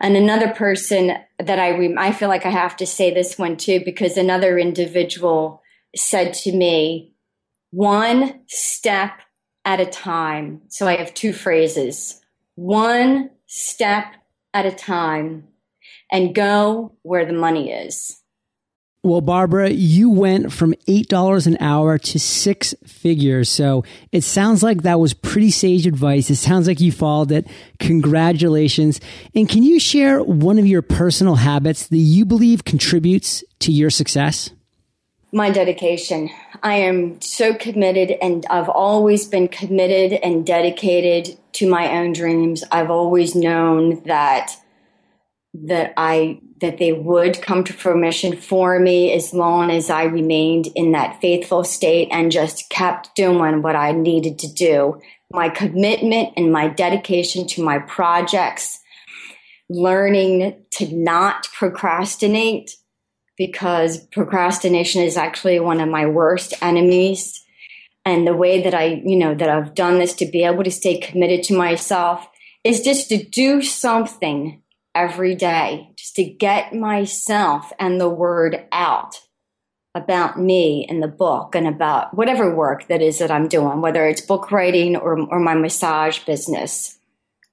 And 0.00 0.16
another 0.16 0.48
person 0.54 1.12
that 1.38 1.58
i 1.58 1.68
re- 1.68 1.94
i 1.98 2.12
feel 2.12 2.28
like 2.28 2.46
i 2.46 2.50
have 2.50 2.76
to 2.78 2.86
say 2.86 3.12
this 3.12 3.38
one 3.38 3.56
too 3.56 3.82
because 3.84 4.16
another 4.16 4.58
individual 4.58 5.62
said 5.94 6.32
to 6.32 6.52
me 6.52 7.12
one 7.70 8.40
step 8.46 9.12
at 9.64 9.80
a 9.80 9.86
time. 9.86 10.62
So 10.68 10.86
i 10.86 10.96
have 10.96 11.12
two 11.12 11.34
phrases. 11.34 12.20
One 12.54 13.30
step 13.46 14.14
at 14.54 14.66
a 14.66 14.72
time 14.72 15.48
and 16.12 16.34
go 16.34 16.94
where 17.02 17.26
the 17.26 17.32
money 17.32 17.72
is 17.72 18.22
well, 19.04 19.20
Barbara, 19.20 19.70
you 19.70 20.10
went 20.10 20.52
from 20.52 20.74
$8 20.86 21.46
an 21.48 21.56
hour 21.58 21.98
to 21.98 22.20
six 22.20 22.72
figures. 22.86 23.48
So 23.48 23.82
it 24.12 24.22
sounds 24.22 24.62
like 24.62 24.82
that 24.82 25.00
was 25.00 25.12
pretty 25.12 25.50
sage 25.50 25.88
advice. 25.88 26.30
It 26.30 26.36
sounds 26.36 26.68
like 26.68 26.80
you 26.80 26.92
followed 26.92 27.32
it. 27.32 27.48
Congratulations. 27.80 29.00
And 29.34 29.48
can 29.48 29.64
you 29.64 29.80
share 29.80 30.22
one 30.22 30.56
of 30.56 30.68
your 30.68 30.82
personal 30.82 31.34
habits 31.34 31.88
that 31.88 31.96
you 31.96 32.24
believe 32.24 32.64
contributes 32.64 33.42
to 33.60 33.72
your 33.72 33.90
success? 33.90 34.50
My 35.32 35.50
dedication. 35.50 36.30
I 36.62 36.74
am 36.74 37.20
so 37.20 37.54
committed 37.54 38.12
and 38.22 38.46
I've 38.50 38.68
always 38.68 39.26
been 39.26 39.48
committed 39.48 40.20
and 40.22 40.46
dedicated 40.46 41.36
to 41.54 41.68
my 41.68 41.90
own 41.98 42.12
dreams. 42.12 42.62
I've 42.70 42.90
always 42.90 43.34
known 43.34 44.04
that 44.04 44.54
that 45.54 45.92
I 45.96 46.40
that 46.60 46.78
they 46.78 46.92
would 46.92 47.42
come 47.42 47.64
to 47.64 47.72
fruition 47.72 48.36
for 48.36 48.78
me 48.78 49.12
as 49.12 49.34
long 49.34 49.70
as 49.70 49.90
I 49.90 50.04
remained 50.04 50.68
in 50.74 50.92
that 50.92 51.20
faithful 51.20 51.64
state 51.64 52.08
and 52.10 52.32
just 52.32 52.70
kept 52.70 53.14
doing 53.16 53.62
what 53.62 53.76
I 53.76 53.92
needed 53.92 54.38
to 54.40 54.52
do. 54.52 55.00
My 55.30 55.48
commitment 55.48 56.34
and 56.36 56.52
my 56.52 56.68
dedication 56.68 57.46
to 57.48 57.64
my 57.64 57.80
projects, 57.80 58.78
learning 59.68 60.64
to 60.72 60.94
not 60.94 61.48
procrastinate 61.52 62.70
because 63.36 64.06
procrastination 64.06 65.02
is 65.02 65.16
actually 65.16 65.58
one 65.58 65.80
of 65.80 65.88
my 65.88 66.06
worst 66.06 66.54
enemies. 66.62 67.42
And 68.04 68.26
the 68.26 68.36
way 68.36 68.62
that 68.62 68.74
I, 68.74 69.02
you 69.04 69.16
know, 69.16 69.34
that 69.34 69.48
I've 69.48 69.74
done 69.74 69.98
this 69.98 70.14
to 70.14 70.26
be 70.26 70.44
able 70.44 70.64
to 70.64 70.70
stay 70.70 70.98
committed 70.98 71.42
to 71.44 71.56
myself 71.56 72.26
is 72.64 72.82
just 72.82 73.08
to 73.08 73.22
do 73.22 73.62
something 73.62 74.62
every 74.94 75.34
day 75.34 75.90
just 75.96 76.16
to 76.16 76.24
get 76.24 76.74
myself 76.74 77.72
and 77.78 78.00
the 78.00 78.08
word 78.08 78.66
out 78.72 79.20
about 79.94 80.38
me 80.38 80.86
and 80.88 81.02
the 81.02 81.08
book 81.08 81.54
and 81.54 81.66
about 81.66 82.14
whatever 82.16 82.54
work 82.54 82.88
that 82.88 83.02
is 83.02 83.18
that 83.18 83.30
I'm 83.30 83.48
doing, 83.48 83.80
whether 83.80 84.06
it's 84.06 84.20
book 84.20 84.50
writing 84.50 84.96
or, 84.96 85.20
or 85.28 85.38
my 85.38 85.54
massage 85.54 86.20
business, 86.20 86.98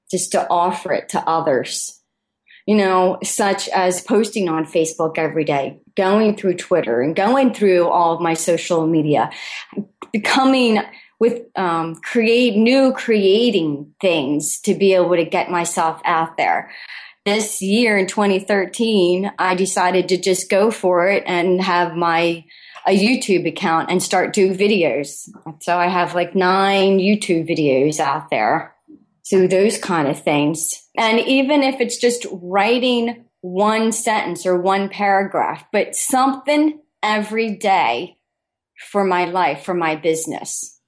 just 0.09 0.31
to 0.31 0.47
offer 0.49 0.93
it 0.93 1.09
to 1.09 1.27
others. 1.27 2.01
You 2.65 2.75
know, 2.75 3.17
such 3.23 3.67
as 3.69 4.01
posting 4.01 4.47
on 4.47 4.65
Facebook 4.65 5.17
every 5.17 5.43
day, 5.43 5.79
going 5.97 6.37
through 6.37 6.55
Twitter 6.55 7.01
and 7.01 7.15
going 7.15 7.53
through 7.53 7.87
all 7.87 8.13
of 8.13 8.21
my 8.21 8.35
social 8.35 8.85
media, 8.85 9.31
becoming 10.13 10.79
with 11.19 11.41
um, 11.57 11.95
create 11.95 12.55
new 12.55 12.93
creating 12.93 13.93
things 13.99 14.59
to 14.61 14.75
be 14.75 14.93
able 14.93 15.15
to 15.15 15.25
get 15.25 15.49
myself 15.49 15.99
out 16.05 16.37
there 16.37 16.71
this 17.25 17.61
year 17.61 17.97
in 17.97 18.07
2013, 18.07 19.31
I 19.37 19.55
decided 19.55 20.09
to 20.09 20.17
just 20.17 20.49
go 20.49 20.71
for 20.71 21.07
it 21.07 21.23
and 21.25 21.61
have 21.61 21.95
my 21.95 22.45
a 22.87 22.97
YouTube 22.97 23.47
account 23.47 23.91
and 23.91 24.01
start 24.01 24.33
do 24.33 24.55
videos. 24.55 25.29
So 25.61 25.77
I 25.77 25.87
have 25.87 26.15
like 26.15 26.35
nine 26.35 26.99
YouTube 26.99 27.47
videos 27.47 27.99
out 27.99 28.29
there. 28.29 28.75
So 29.23 29.47
those 29.47 29.77
kind 29.77 30.07
of 30.07 30.21
things. 30.23 30.87
And 30.97 31.19
even 31.19 31.61
if 31.61 31.79
it's 31.81 31.97
just 31.97 32.25
writing 32.31 33.25
one 33.41 33.91
sentence 33.91 34.45
or 34.45 34.59
one 34.59 34.89
paragraph, 34.89 35.65
but 35.71 35.95
something 35.95 36.79
every 37.03 37.55
day 37.55 38.17
for 38.91 39.03
my 39.03 39.25
life, 39.25 39.63
for 39.63 39.73
my 39.73 39.95
business. 39.95 40.79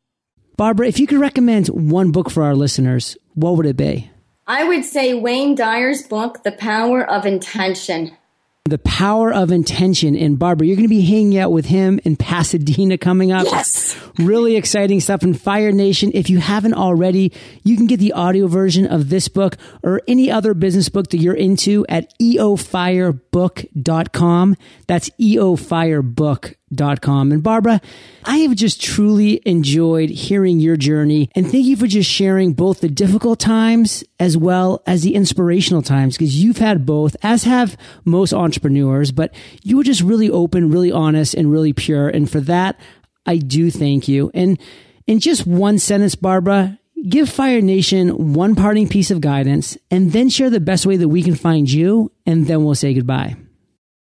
Barbara, 0.58 0.88
if 0.88 1.00
you 1.00 1.08
could 1.08 1.20
recommend 1.20 1.68
one 1.68 2.12
book 2.12 2.30
for 2.30 2.44
our 2.44 2.56
listeners, 2.56 3.18
what 3.34 3.58
would 3.58 3.66
it 3.66 3.78
be? 3.78 4.11
I 4.52 4.64
would 4.66 4.84
say 4.84 5.14
Wayne 5.14 5.56
Dyer's 5.56 6.04
book, 6.04 6.44
The 6.44 6.52
Power 6.52 7.10
of 7.10 7.26
Intention. 7.26 8.18
The 8.66 8.80
Power 8.80 9.34
of 9.34 9.50
Intention. 9.50 10.14
And 10.14 10.38
Barbara, 10.38 10.68
you're 10.68 10.76
going 10.76 10.84
to 10.84 10.90
be 10.90 11.06
hanging 11.06 11.38
out 11.38 11.54
with 11.54 11.68
him 11.68 12.02
in 12.04 12.18
Pasadena 12.18 12.98
coming 12.98 13.32
up. 13.32 13.46
Yes. 13.46 13.98
Really 14.20 14.58
exciting 14.58 15.00
stuff 15.00 15.24
in 15.24 15.36
Fire 15.36 15.72
Nation. 15.72 16.12
If 16.14 16.30
you 16.30 16.40
haven't 16.40 16.74
already, 16.74 17.32
you 17.64 17.78
can 17.78 17.88
get 17.88 18.02
the 18.02 18.12
audio 18.12 18.48
version 18.48 18.88
of 18.88 19.08
this 19.08 19.30
book 19.30 19.56
or 19.84 20.02
any 20.06 20.30
other 20.30 20.54
business 20.54 20.90
book 20.90 21.12
that 21.12 21.20
you're 21.20 21.34
into 21.34 21.86
at 21.88 22.14
eofirebook.com. 22.20 24.58
That's 24.86 25.10
eofirebook.com 25.12 26.56
com. 27.02 27.32
And 27.32 27.44
Barbara, 27.44 27.82
I 28.26 28.38
have 28.38 28.56
just 28.56 28.82
truly 28.82 29.42
enjoyed 29.46 30.10
hearing 30.10 30.60
your 30.60 30.78
journey 30.78 31.30
and 31.36 31.50
thank 31.50 31.66
you 31.66 31.76
for 31.76 31.88
just 31.88 32.10
sharing 32.10 32.54
both 32.54 32.82
the 32.82 32.90
difficult 32.90 33.40
times 33.40 34.04
as 34.20 34.38
well 34.38 34.82
as 34.86 35.04
the 35.04 35.16
inspirational 35.16 35.82
times 35.82 36.18
because 36.18 36.42
you've 36.42 36.58
had 36.58 36.86
both, 36.86 37.16
as 37.24 37.44
have 37.44 37.78
most 38.06 38.34
entrepreneurs, 38.34 39.12
but 39.12 39.34
you 39.64 39.78
were 39.78 39.84
just 39.84 40.02
really 40.02 40.30
open, 40.30 40.72
really 40.72 40.92
honest, 40.92 41.34
and 41.34 41.52
really 41.52 41.74
pure. 41.74 42.10
And 42.10 42.30
for 42.30 42.40
that, 42.42 42.80
I 43.26 43.38
do 43.38 43.72
thank 43.72 44.08
you. 44.08 44.32
And 44.34 44.60
in 45.08 45.20
just 45.20 45.46
one 45.46 45.80
sentence, 45.80 46.16
Barbara, 46.16 46.80
give 47.08 47.30
Fire 47.30 47.62
Nation 47.62 48.34
one 48.34 48.56
parting 48.56 48.88
piece 48.88 49.12
of 49.12 49.22
guidance 49.22 49.78
and 49.90 50.12
then 50.12 50.30
share 50.30 50.50
the 50.50 50.60
best 50.60 50.86
way 50.86 50.98
that 50.98 51.10
we 51.10 51.24
can 51.24 51.36
find 51.36 51.70
you. 51.72 52.12
And 52.26 52.48
then 52.48 52.64
we'll 52.64 52.76
say 52.76 52.94
goodbye. 52.94 53.36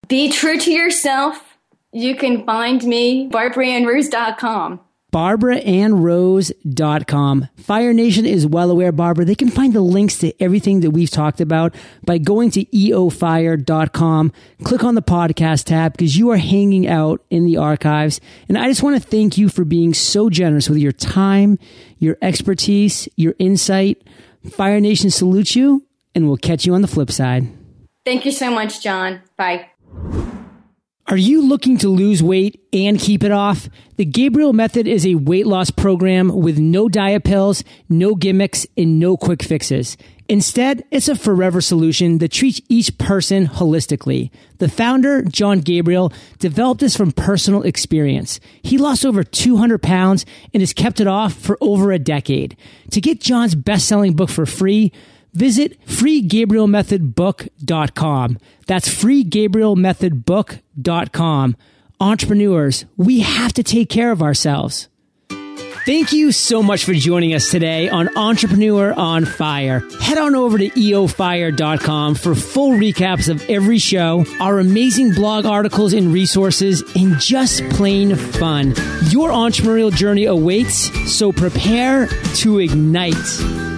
Be 0.08 0.32
true 0.32 0.60
to 0.60 0.72
yourself 0.72 1.53
you 1.94 2.16
can 2.16 2.46
find 2.46 2.84
me, 2.84 3.30
barbaraannrose.com. 3.30 4.82
BarbaraAnnRose.com. 5.14 7.48
Fire 7.58 7.94
Nation 7.94 8.26
is 8.26 8.48
well 8.48 8.72
aware, 8.72 8.92
Barbara. 8.92 9.26
They 9.26 9.36
can 9.36 9.52
find 9.52 9.72
the 9.72 9.82
links 9.82 10.18
to 10.18 10.34
everything 10.42 10.80
that 10.80 10.90
we've 10.90 11.12
talked 11.12 11.40
about 11.40 11.76
by 12.04 12.18
going 12.18 12.50
to 12.52 12.66
eofire.com. 12.66 14.32
Click 14.64 14.84
on 14.84 14.96
the 14.96 15.04
podcast 15.04 15.66
tab 15.66 15.94
because 15.94 16.18
you 16.18 16.32
are 16.32 16.38
hanging 16.38 16.88
out 16.88 17.24
in 17.30 17.46
the 17.46 17.58
archives. 17.58 18.20
And 18.50 18.58
I 18.58 18.68
just 18.68 18.82
want 18.82 19.00
to 19.00 19.08
thank 19.08 19.38
you 19.38 19.50
for 19.50 19.64
being 19.64 19.94
so 19.94 20.32
generous 20.32 20.68
with 20.68 20.80
your 20.80 20.92
time, 20.92 21.60
your 22.00 22.18
expertise, 22.24 23.08
your 23.16 23.36
insight. 23.38 24.02
Fire 24.50 24.80
Nation 24.80 25.12
salutes 25.12 25.56
you, 25.56 25.86
and 26.16 26.28
we'll 26.28 26.38
catch 26.38 26.66
you 26.66 26.74
on 26.74 26.82
the 26.82 26.88
flip 26.88 27.12
side. 27.12 27.48
Thank 28.04 28.26
you 28.26 28.32
so 28.32 28.50
much, 28.50 28.82
John. 28.82 29.22
Bye. 29.38 29.70
Are 31.08 31.18
you 31.18 31.46
looking 31.46 31.78
to 31.80 31.90
lose 31.90 32.24
weight 32.24 32.66
and 32.72 32.98
keep 32.98 33.26
it 33.26 33.32
off? 33.32 33.68
The 33.98 34.06
Gabriel 34.06 34.54
Method 34.54 34.88
is 34.88 35.06
a 35.06 35.16
weight 35.16 35.46
loss 35.46 35.70
program 35.70 36.30
with 36.34 36.58
no 36.58 36.88
diet 36.88 37.26
pills, 37.26 37.62
no 37.90 38.16
gimmicks, 38.16 38.66
and 38.78 39.00
no 39.00 39.18
quick 39.18 39.44
fixes. 39.44 39.98
Instead, 40.30 40.86
it's 40.92 41.10
a 41.10 41.16
forever 41.16 41.60
solution 41.60 42.20
that 42.20 42.32
treats 42.32 42.62
each 42.70 42.98
person 42.98 43.48
holistically. 43.48 44.32
The 44.60 44.70
founder, 44.70 45.22
Jon 45.24 45.60
Gabriel, 45.60 46.14
developed 46.40 46.80
this 46.80 46.96
from 46.96 47.12
personal 47.12 47.64
experience. 47.64 48.40
He 48.62 48.78
lost 48.78 49.06
over 49.06 49.26
200 49.26 49.84
pounds 49.84 50.26
and 50.54 50.62
has 50.62 50.72
kept 50.72 51.02
it 51.02 51.08
off 51.08 51.34
for 51.34 51.58
over 51.60 51.92
a 51.92 52.00
decade. 52.00 52.56
To 52.92 53.02
get 53.02 53.20
Jon's 53.20 53.56
best-selling 53.56 54.14
book 54.14 54.30
for 54.30 54.46
free, 54.46 54.94
Visit 55.34 55.84
freegabrielmethodbook.com. 55.86 58.38
That's 58.68 58.88
freegabrielmethodbook.com. 58.88 61.58
Entrepreneurs, 62.00 62.86
we 62.98 63.20
have 63.22 63.54
to 63.54 63.64
take 63.64 63.90
care 63.90 64.12
of 64.12 64.22
ourselves. 64.22 64.90
Thank 65.86 66.14
you 66.14 66.32
so 66.32 66.64
much 66.64 66.86
for 66.86 66.94
joining 66.94 67.34
us 67.34 67.52
today 67.52 67.90
on 67.90 68.18
Entrepreneur 68.18 68.94
on 68.94 69.26
Fire. 69.26 69.82
Head 70.00 70.18
on 70.18 70.34
over 70.34 70.58
to 70.58 70.70
eofire.com 70.70 72.16
for 72.16 72.36
full 72.36 72.72
recaps 72.72 73.28
of 73.28 73.44
every 73.50 73.80
show, 73.80 74.24
our 74.40 74.60
amazing 74.60 75.12
blog 75.12 75.46
articles 75.46 75.92
and 75.92 76.14
resources, 76.14 76.84
and 76.96 77.20
just 77.20 77.68
plain 77.72 78.16
fun. 78.16 78.70
Your 79.10 79.32
entrepreneurial 79.32 79.94
journey 79.94 80.24
awaits, 80.24 80.90
so 81.12 81.34
prepare 81.34 82.08
to 82.36 82.60
ignite. 82.60 83.73